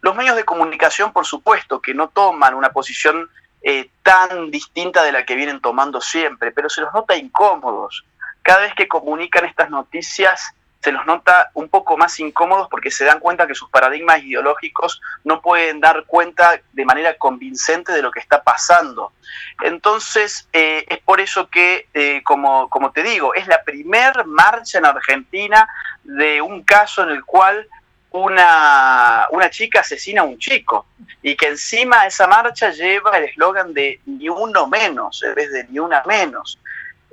Los 0.00 0.16
medios 0.16 0.36
de 0.36 0.44
comunicación, 0.44 1.12
por 1.12 1.26
supuesto, 1.26 1.80
que 1.80 1.94
no 1.94 2.08
toman 2.08 2.54
una 2.54 2.70
posición 2.70 3.30
eh, 3.62 3.90
tan 4.02 4.50
distinta 4.50 5.02
de 5.02 5.12
la 5.12 5.24
que 5.24 5.34
vienen 5.34 5.60
tomando 5.60 6.00
siempre, 6.00 6.52
pero 6.52 6.68
se 6.68 6.80
los 6.80 6.92
nota 6.92 7.16
incómodos. 7.16 8.04
Cada 8.42 8.60
vez 8.60 8.74
que 8.74 8.88
comunican 8.88 9.44
estas 9.44 9.70
noticias, 9.70 10.54
se 10.80 10.92
los 10.92 11.04
nota 11.06 11.50
un 11.54 11.68
poco 11.68 11.96
más 11.96 12.18
incómodos 12.20 12.68
porque 12.68 12.90
se 12.90 13.04
dan 13.04 13.18
cuenta 13.18 13.46
que 13.46 13.54
sus 13.54 13.68
paradigmas 13.70 14.22
ideológicos 14.22 15.00
no 15.24 15.40
pueden 15.40 15.80
dar 15.80 16.04
cuenta 16.04 16.60
de 16.72 16.84
manera 16.84 17.16
convincente 17.16 17.92
de 17.92 18.02
lo 18.02 18.10
que 18.10 18.20
está 18.20 18.42
pasando. 18.42 19.12
Entonces, 19.62 20.48
eh, 20.52 20.84
es 20.88 20.98
por 20.98 21.20
eso 21.20 21.48
que, 21.48 21.88
eh, 21.92 22.22
como, 22.24 22.68
como 22.68 22.92
te 22.92 23.02
digo, 23.02 23.34
es 23.34 23.48
la 23.48 23.62
primer 23.64 24.26
marcha 24.26 24.78
en 24.78 24.86
Argentina 24.86 25.68
de 26.04 26.40
un 26.40 26.62
caso 26.62 27.02
en 27.02 27.10
el 27.10 27.24
cual 27.24 27.66
una, 28.10 29.26
una 29.30 29.50
chica 29.50 29.80
asesina 29.80 30.22
a 30.22 30.24
un 30.24 30.38
chico 30.38 30.86
y 31.22 31.36
que 31.36 31.48
encima 31.48 32.06
esa 32.06 32.26
marcha 32.26 32.70
lleva 32.70 33.18
el 33.18 33.24
eslogan 33.24 33.74
de 33.74 34.00
ni 34.06 34.28
uno 34.28 34.66
menos 34.66 35.22
en 35.22 35.34
vez 35.34 35.52
de 35.52 35.64
ni 35.64 35.78
una 35.78 36.02
menos. 36.06 36.58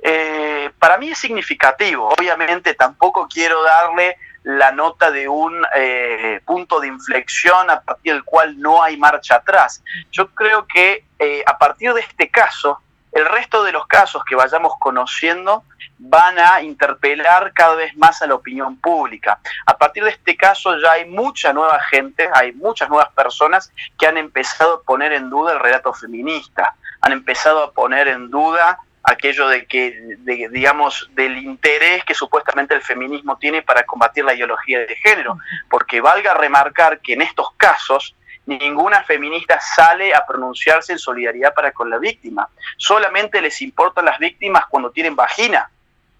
Eh, 0.06 0.70
para 0.78 0.98
mí 0.98 1.10
es 1.10 1.18
significativo. 1.18 2.10
Obviamente 2.10 2.74
tampoco 2.74 3.26
quiero 3.26 3.62
darle 3.62 4.18
la 4.42 4.70
nota 4.70 5.10
de 5.10 5.26
un 5.26 5.64
eh, 5.74 6.42
punto 6.44 6.78
de 6.78 6.88
inflexión 6.88 7.70
a 7.70 7.80
partir 7.80 8.12
del 8.12 8.22
cual 8.22 8.60
no 8.60 8.82
hay 8.82 8.98
marcha 8.98 9.36
atrás. 9.36 9.82
Yo 10.12 10.28
creo 10.28 10.66
que 10.66 11.06
eh, 11.18 11.42
a 11.46 11.56
partir 11.56 11.94
de 11.94 12.02
este 12.02 12.28
caso, 12.28 12.82
el 13.12 13.24
resto 13.24 13.64
de 13.64 13.72
los 13.72 13.86
casos 13.86 14.22
que 14.26 14.34
vayamos 14.34 14.74
conociendo 14.78 15.64
van 15.96 16.38
a 16.38 16.60
interpelar 16.60 17.54
cada 17.54 17.74
vez 17.76 17.96
más 17.96 18.20
a 18.20 18.26
la 18.26 18.34
opinión 18.34 18.76
pública. 18.76 19.38
A 19.64 19.78
partir 19.78 20.04
de 20.04 20.10
este 20.10 20.36
caso 20.36 20.78
ya 20.78 20.92
hay 20.92 21.06
mucha 21.06 21.54
nueva 21.54 21.80
gente, 21.80 22.28
hay 22.34 22.52
muchas 22.52 22.90
nuevas 22.90 23.10
personas 23.12 23.72
que 23.98 24.06
han 24.06 24.18
empezado 24.18 24.74
a 24.74 24.82
poner 24.82 25.14
en 25.14 25.30
duda 25.30 25.54
el 25.54 25.60
relato 25.60 25.94
feminista, 25.94 26.74
han 27.00 27.12
empezado 27.12 27.62
a 27.62 27.72
poner 27.72 28.08
en 28.08 28.30
duda 28.30 28.80
aquello 29.04 29.48
de 29.48 29.66
que, 29.66 30.16
digamos, 30.50 31.10
del 31.12 31.36
interés 31.38 32.04
que 32.04 32.14
supuestamente 32.14 32.74
el 32.74 32.80
feminismo 32.80 33.36
tiene 33.36 33.62
para 33.62 33.84
combatir 33.84 34.24
la 34.24 34.34
ideología 34.34 34.80
de 34.80 34.96
género, 34.96 35.38
porque 35.68 36.00
valga 36.00 36.32
remarcar 36.32 37.00
que 37.00 37.12
en 37.12 37.22
estos 37.22 37.48
casos 37.58 38.16
ninguna 38.46 39.04
feminista 39.04 39.60
sale 39.60 40.14
a 40.14 40.24
pronunciarse 40.26 40.92
en 40.92 40.98
solidaridad 40.98 41.54
para 41.54 41.72
con 41.72 41.90
la 41.90 41.98
víctima, 41.98 42.48
solamente 42.78 43.40
les 43.42 43.60
importan 43.60 44.06
las 44.06 44.18
víctimas 44.18 44.66
cuando 44.66 44.90
tienen 44.90 45.14
vagina, 45.14 45.70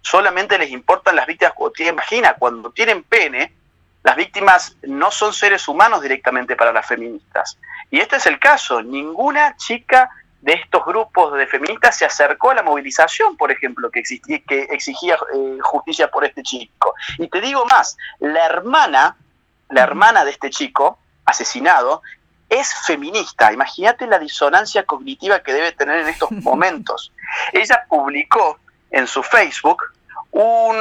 solamente 0.03 0.59
les 0.59 0.71
importan 0.71 1.17
las 1.17 1.27
víctimas 1.27 1.55
cuando 1.55 1.73
tienen 1.73 1.97
vagina, 1.97 2.35
cuando 2.35 2.71
tienen 2.71 3.03
pene, 3.03 3.53
las 4.03 4.17
víctimas 4.17 4.77
no 4.83 5.11
son 5.11 5.33
seres 5.33 5.67
humanos 5.67 6.03
directamente 6.03 6.55
para 6.55 6.73
las 6.73 6.87
feministas. 6.87 7.59
Y 7.91 8.01
este 8.01 8.17
es 8.17 8.27
el 8.27 8.39
caso, 8.39 8.83
ninguna 8.83 9.57
chica 9.57 10.11
de 10.45 10.53
estos 10.53 10.85
grupos 10.85 11.33
de 11.33 11.47
feministas 11.47 11.97
se 11.97 12.05
acercó 12.05 12.51
a 12.51 12.57
la 12.57 12.63
movilización, 12.63 13.35
por 13.39 13.51
ejemplo, 13.51 13.91
que, 13.91 14.01
existía, 14.01 14.41
que 14.47 14.65
exigía 14.65 15.15
eh, 15.35 15.59
justicia 15.63 16.11
por 16.11 16.23
este 16.27 16.43
chico. 16.43 16.95
Y 17.19 17.29
te 17.29 17.41
digo 17.41 17.65
más, 17.65 17.97
la 18.21 18.45
hermana, 18.45 19.17
la 19.71 19.83
hermana 19.83 20.23
de 20.23 20.33
este 20.33 20.51
chico 20.51 20.99
asesinado, 21.25 22.03
es 22.51 22.75
feminista. 22.87 23.55
Imagínate 23.55 24.07
la 24.07 24.19
disonancia 24.19 24.85
cognitiva 24.85 25.43
que 25.43 25.55
debe 25.55 25.73
tener 25.73 26.01
en 26.01 26.09
estos 26.09 26.31
momentos. 26.43 27.11
Ella 27.51 27.87
publicó 27.89 28.59
en 28.91 29.07
su 29.07 29.23
Facebook 29.23 29.83
un, 30.31 30.77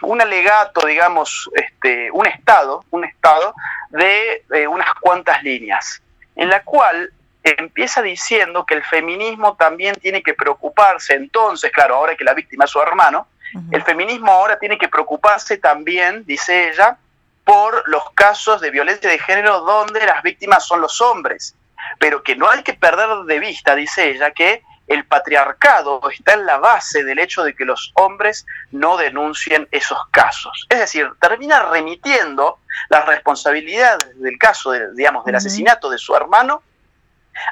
un, 0.00 0.20
alegato, 0.22 0.86
digamos, 0.86 1.50
este, 1.54 2.10
un 2.12 2.26
estado, 2.26 2.82
un 2.90 3.04
estado 3.04 3.54
de 3.90 4.42
eh, 4.54 4.66
unas 4.66 4.88
cuantas 5.00 5.42
líneas, 5.42 6.00
en 6.34 6.48
la 6.48 6.62
cual 6.62 7.12
empieza 7.58 8.02
diciendo 8.02 8.64
que 8.66 8.74
el 8.74 8.84
feminismo 8.84 9.56
también 9.56 9.94
tiene 9.96 10.22
que 10.22 10.34
preocuparse, 10.34 11.14
entonces, 11.14 11.70
claro, 11.70 11.96
ahora 11.96 12.16
que 12.16 12.24
la 12.24 12.34
víctima 12.34 12.64
es 12.64 12.70
su 12.70 12.80
hermano, 12.80 13.28
el 13.70 13.82
feminismo 13.82 14.32
ahora 14.32 14.58
tiene 14.58 14.76
que 14.76 14.88
preocuparse 14.88 15.56
también, 15.58 16.24
dice 16.26 16.70
ella, 16.70 16.98
por 17.44 17.88
los 17.88 18.10
casos 18.10 18.60
de 18.60 18.70
violencia 18.70 19.08
de 19.08 19.18
género 19.18 19.60
donde 19.60 20.04
las 20.04 20.22
víctimas 20.22 20.66
son 20.66 20.80
los 20.80 21.00
hombres, 21.00 21.54
pero 22.00 22.22
que 22.22 22.34
no 22.34 22.50
hay 22.50 22.62
que 22.62 22.74
perder 22.74 23.08
de 23.24 23.38
vista, 23.38 23.76
dice 23.76 24.10
ella, 24.10 24.32
que 24.32 24.62
el 24.88 25.04
patriarcado 25.04 26.00
está 26.10 26.34
en 26.34 26.46
la 26.46 26.58
base 26.58 27.04
del 27.04 27.18
hecho 27.18 27.42
de 27.42 27.54
que 27.54 27.64
los 27.64 27.92
hombres 27.94 28.46
no 28.70 28.96
denuncien 28.96 29.68
esos 29.70 29.98
casos. 30.10 30.66
Es 30.68 30.78
decir, 30.78 31.10
termina 31.20 31.60
remitiendo 31.70 32.58
las 32.88 33.06
responsabilidades 33.06 34.20
del 34.20 34.38
caso, 34.38 34.72
digamos, 34.94 35.24
del 35.24 35.36
asesinato 35.36 35.90
de 35.90 35.98
su 35.98 36.14
hermano 36.14 36.62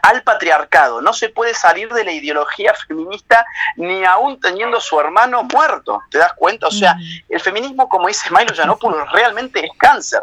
al 0.02 0.22
patriarcado. 0.22 1.00
No 1.00 1.12
se 1.12 1.28
puede 1.28 1.54
salir 1.54 1.88
de 1.92 2.04
la 2.04 2.12
ideología 2.12 2.74
feminista 2.86 3.44
ni 3.76 4.04
aún 4.04 4.40
teniendo 4.40 4.80
su 4.80 4.98
hermano 4.98 5.44
muerto. 5.44 6.02
¿Te 6.10 6.18
das 6.18 6.32
cuenta? 6.34 6.68
O 6.68 6.70
sea, 6.70 6.96
el 7.28 7.40
feminismo, 7.40 7.88
como 7.88 8.08
dice 8.08 8.28
Milo 8.30 8.52
Yiannopoulos, 8.52 9.10
realmente 9.12 9.64
es 9.64 9.70
cáncer. 9.78 10.20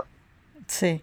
Sí. 0.68 1.02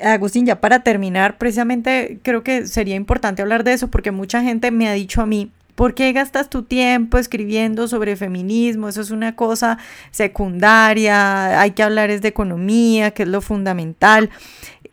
Agustín, 0.00 0.46
ya 0.46 0.60
para 0.60 0.80
terminar, 0.80 1.36
precisamente 1.36 2.18
creo 2.22 2.42
que 2.42 2.66
sería 2.66 2.94
importante 2.94 3.42
hablar 3.42 3.64
de 3.64 3.74
eso 3.74 3.88
porque 3.88 4.10
mucha 4.10 4.42
gente 4.42 4.70
me 4.70 4.88
ha 4.88 4.92
dicho 4.92 5.20
a 5.20 5.26
mí, 5.26 5.52
¿por 5.74 5.94
qué 5.94 6.12
gastas 6.12 6.48
tu 6.48 6.62
tiempo 6.62 7.18
escribiendo 7.18 7.86
sobre 7.86 8.16
feminismo? 8.16 8.88
Eso 8.88 9.02
es 9.02 9.10
una 9.10 9.36
cosa 9.36 9.78
secundaria, 10.10 11.60
hay 11.60 11.72
que 11.72 11.82
hablar 11.82 12.10
es 12.10 12.22
de 12.22 12.28
economía, 12.28 13.10
que 13.10 13.24
es 13.24 13.28
lo 13.28 13.40
fundamental. 13.40 14.30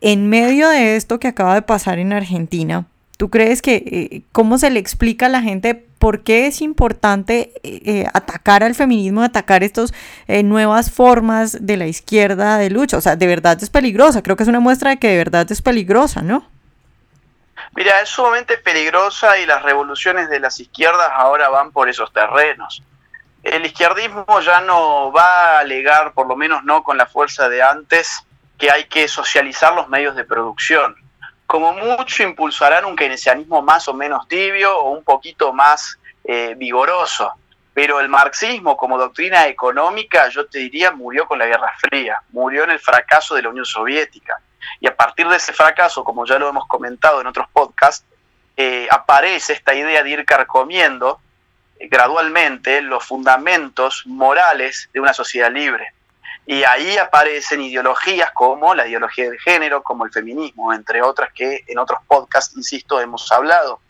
En 0.00 0.28
medio 0.28 0.68
de 0.68 0.96
esto 0.96 1.20
que 1.20 1.28
acaba 1.28 1.54
de 1.54 1.62
pasar 1.62 1.98
en 1.98 2.12
Argentina, 2.12 2.86
¿Tú 3.22 3.30
crees 3.30 3.62
que 3.62 3.76
eh, 3.76 4.22
cómo 4.32 4.58
se 4.58 4.68
le 4.68 4.80
explica 4.80 5.26
a 5.26 5.28
la 5.28 5.42
gente 5.42 5.76
por 5.76 6.24
qué 6.24 6.48
es 6.48 6.60
importante 6.60 7.52
eh, 7.62 7.80
eh, 7.84 8.06
atacar 8.14 8.64
al 8.64 8.74
feminismo, 8.74 9.22
atacar 9.22 9.62
estas 9.62 9.94
nuevas 10.26 10.90
formas 10.90 11.64
de 11.64 11.76
la 11.76 11.86
izquierda 11.86 12.58
de 12.58 12.68
lucha? 12.68 12.96
O 12.96 13.00
sea, 13.00 13.14
de 13.14 13.28
verdad 13.28 13.56
es 13.62 13.70
peligrosa. 13.70 14.24
Creo 14.24 14.34
que 14.34 14.42
es 14.42 14.48
una 14.48 14.58
muestra 14.58 14.90
de 14.90 14.98
que 14.98 15.06
de 15.06 15.18
verdad 15.18 15.46
es 15.52 15.62
peligrosa, 15.62 16.20
¿no? 16.20 16.50
Mira, 17.76 18.00
es 18.00 18.08
sumamente 18.08 18.58
peligrosa 18.58 19.38
y 19.38 19.46
las 19.46 19.62
revoluciones 19.62 20.28
de 20.28 20.40
las 20.40 20.58
izquierdas 20.58 21.10
ahora 21.14 21.48
van 21.48 21.70
por 21.70 21.88
esos 21.88 22.12
terrenos. 22.12 22.82
El 23.44 23.64
izquierdismo 23.64 24.40
ya 24.40 24.62
no 24.62 25.12
va 25.12 25.58
a 25.58 25.60
alegar, 25.60 26.12
por 26.12 26.26
lo 26.26 26.34
menos 26.34 26.64
no 26.64 26.82
con 26.82 26.98
la 26.98 27.06
fuerza 27.06 27.48
de 27.48 27.62
antes, 27.62 28.24
que 28.58 28.72
hay 28.72 28.86
que 28.86 29.06
socializar 29.06 29.72
los 29.74 29.88
medios 29.88 30.16
de 30.16 30.24
producción 30.24 31.01
como 31.52 31.74
mucho 31.74 32.22
impulsarán 32.22 32.86
un 32.86 32.96
keynesianismo 32.96 33.60
más 33.60 33.86
o 33.86 33.92
menos 33.92 34.26
tibio 34.26 34.74
o 34.74 34.88
un 34.92 35.04
poquito 35.04 35.52
más 35.52 35.98
eh, 36.24 36.54
vigoroso. 36.56 37.30
Pero 37.74 38.00
el 38.00 38.08
marxismo 38.08 38.74
como 38.74 38.96
doctrina 38.96 39.46
económica, 39.46 40.30
yo 40.30 40.46
te 40.46 40.60
diría, 40.60 40.92
murió 40.92 41.26
con 41.26 41.38
la 41.38 41.44
Guerra 41.44 41.70
Fría, 41.78 42.22
murió 42.30 42.64
en 42.64 42.70
el 42.70 42.78
fracaso 42.78 43.34
de 43.34 43.42
la 43.42 43.50
Unión 43.50 43.66
Soviética. 43.66 44.40
Y 44.80 44.86
a 44.88 44.96
partir 44.96 45.28
de 45.28 45.36
ese 45.36 45.52
fracaso, 45.52 46.02
como 46.02 46.24
ya 46.24 46.38
lo 46.38 46.48
hemos 46.48 46.66
comentado 46.66 47.20
en 47.20 47.26
otros 47.26 47.48
podcasts, 47.52 48.06
eh, 48.56 48.88
aparece 48.90 49.52
esta 49.52 49.74
idea 49.74 50.02
de 50.02 50.08
ir 50.08 50.24
carcomiendo 50.24 51.20
eh, 51.78 51.86
gradualmente 51.86 52.80
los 52.80 53.04
fundamentos 53.04 54.04
morales 54.06 54.88
de 54.94 55.00
una 55.00 55.12
sociedad 55.12 55.52
libre. 55.52 55.92
Y 56.44 56.64
ahí 56.64 56.96
aparecen 56.98 57.60
ideologías 57.60 58.32
como 58.32 58.74
la 58.74 58.86
ideología 58.86 59.30
de 59.30 59.38
género, 59.38 59.82
como 59.82 60.04
el 60.04 60.10
feminismo, 60.10 60.72
entre 60.72 61.00
otras 61.00 61.32
que 61.32 61.64
en 61.68 61.78
otros 61.78 62.00
podcasts, 62.06 62.56
insisto, 62.56 63.00
hemos 63.00 63.30
hablado. 63.30 63.80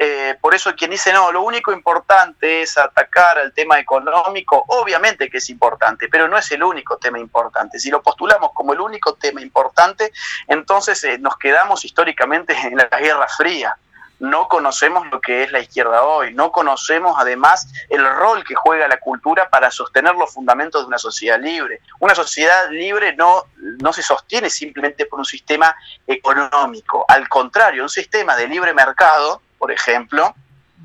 Eh, 0.00 0.36
por 0.40 0.54
eso 0.54 0.72
quien 0.76 0.92
dice, 0.92 1.12
no, 1.12 1.32
lo 1.32 1.42
único 1.42 1.72
importante 1.72 2.62
es 2.62 2.78
atacar 2.78 3.36
al 3.38 3.52
tema 3.52 3.80
económico, 3.80 4.64
obviamente 4.68 5.28
que 5.28 5.38
es 5.38 5.50
importante, 5.50 6.08
pero 6.08 6.28
no 6.28 6.38
es 6.38 6.48
el 6.52 6.62
único 6.62 6.98
tema 6.98 7.18
importante. 7.18 7.80
Si 7.80 7.90
lo 7.90 8.00
postulamos 8.00 8.52
como 8.54 8.72
el 8.72 8.80
único 8.80 9.14
tema 9.14 9.40
importante, 9.40 10.12
entonces 10.46 11.02
eh, 11.02 11.18
nos 11.18 11.36
quedamos 11.36 11.84
históricamente 11.84 12.56
en 12.56 12.76
la 12.76 12.86
Guerra 12.86 13.26
Fría 13.26 13.76
no 14.18 14.48
conocemos 14.48 15.06
lo 15.10 15.20
que 15.20 15.44
es 15.44 15.52
la 15.52 15.60
izquierda 15.60 16.02
hoy, 16.02 16.34
no 16.34 16.50
conocemos 16.50 17.16
además 17.18 17.68
el 17.88 18.04
rol 18.04 18.44
que 18.44 18.54
juega 18.54 18.88
la 18.88 18.98
cultura 18.98 19.48
para 19.48 19.70
sostener 19.70 20.14
los 20.14 20.32
fundamentos 20.32 20.82
de 20.82 20.88
una 20.88 20.98
sociedad 20.98 21.40
libre. 21.40 21.80
Una 22.00 22.14
sociedad 22.14 22.70
libre 22.70 23.14
no, 23.14 23.44
no 23.56 23.92
se 23.92 24.02
sostiene 24.02 24.50
simplemente 24.50 25.06
por 25.06 25.18
un 25.18 25.24
sistema 25.24 25.74
económico, 26.06 27.04
al 27.08 27.28
contrario, 27.28 27.82
un 27.82 27.88
sistema 27.88 28.36
de 28.36 28.48
libre 28.48 28.74
mercado, 28.74 29.40
por 29.58 29.70
ejemplo, 29.70 30.34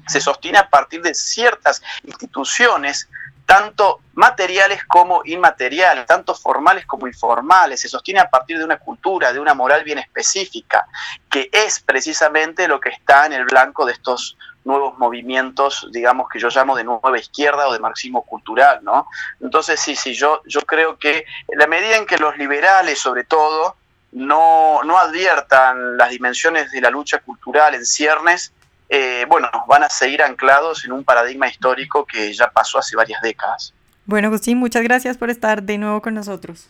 se 0.07 0.19
sostiene 0.19 0.57
a 0.57 0.69
partir 0.69 1.01
de 1.01 1.13
ciertas 1.13 1.81
instituciones 2.03 3.09
tanto 3.53 3.99
materiales 4.15 4.83
como 4.85 5.21
inmateriales, 5.25 6.07
tanto 6.07 6.33
formales 6.33 6.87
como 6.87 7.05
informales, 7.05 7.81
se 7.81 7.87
sostiene 7.87 8.19
a 8.19 8.27
partir 8.27 8.57
de 8.57 8.65
una 8.65 8.79
cultura, 8.79 9.31
de 9.31 9.39
una 9.39 9.53
moral 9.53 9.83
bien 9.83 9.99
específica, 9.99 10.87
que 11.29 11.49
es 11.51 11.79
precisamente 11.79 12.67
lo 12.67 12.79
que 12.79 12.89
está 12.89 13.27
en 13.27 13.33
el 13.33 13.45
blanco 13.45 13.85
de 13.85 13.93
estos 13.93 14.39
nuevos 14.65 14.97
movimientos, 14.97 15.87
digamos 15.91 16.29
que 16.29 16.39
yo 16.39 16.49
llamo 16.49 16.75
de 16.75 16.83
nueva 16.83 17.19
izquierda 17.19 17.67
o 17.67 17.73
de 17.73 17.79
marxismo 17.79 18.23
cultural, 18.23 18.79
¿no? 18.81 19.05
Entonces 19.39 19.79
sí, 19.79 19.95
sí, 19.95 20.15
yo, 20.15 20.41
yo 20.47 20.61
creo 20.61 20.97
que 20.97 21.23
la 21.49 21.67
medida 21.67 21.97
en 21.97 22.07
que 22.07 22.17
los 22.17 22.35
liberales, 22.37 22.97
sobre 22.97 23.23
todo, 23.23 23.75
no, 24.13 24.81
no 24.83 24.97
adviertan 24.97 25.95
las 25.95 26.09
dimensiones 26.09 26.71
de 26.71 26.81
la 26.81 26.89
lucha 26.89 27.19
cultural 27.19 27.75
en 27.75 27.85
ciernes, 27.85 28.51
eh, 28.95 29.25
bueno, 29.27 29.49
van 29.67 29.81
a 29.81 29.89
seguir 29.89 30.21
anclados 30.21 30.85
en 30.85 30.91
un 30.91 31.03
paradigma 31.03 31.47
histórico 31.47 32.05
que 32.05 32.31
ya 32.31 32.51
pasó 32.51 32.77
hace 32.77 32.95
varias 32.95 33.23
décadas. 33.23 33.73
Bueno, 34.05 34.27
Agustín, 34.27 34.59
muchas 34.59 34.83
gracias 34.83 35.17
por 35.17 35.31
estar 35.31 35.63
de 35.63 35.79
nuevo 35.79 35.99
con 35.99 36.13
nosotros. 36.13 36.67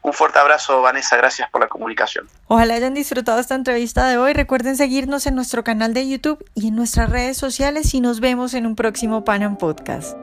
Un 0.00 0.14
fuerte 0.14 0.38
abrazo, 0.38 0.80
Vanessa. 0.80 1.18
Gracias 1.18 1.50
por 1.50 1.60
la 1.60 1.68
comunicación. 1.68 2.28
Ojalá 2.46 2.74
hayan 2.74 2.94
disfrutado 2.94 3.40
esta 3.40 3.56
entrevista 3.56 4.08
de 4.08 4.16
hoy. 4.16 4.32
Recuerden 4.32 4.74
seguirnos 4.74 5.26
en 5.26 5.34
nuestro 5.34 5.62
canal 5.64 5.92
de 5.92 6.08
YouTube 6.08 6.42
y 6.54 6.68
en 6.68 6.76
nuestras 6.76 7.10
redes 7.10 7.36
sociales 7.36 7.92
y 7.92 8.00
nos 8.00 8.20
vemos 8.20 8.54
en 8.54 8.64
un 8.64 8.74
próximo 8.74 9.22
Panam 9.22 9.58
Podcast. 9.58 10.16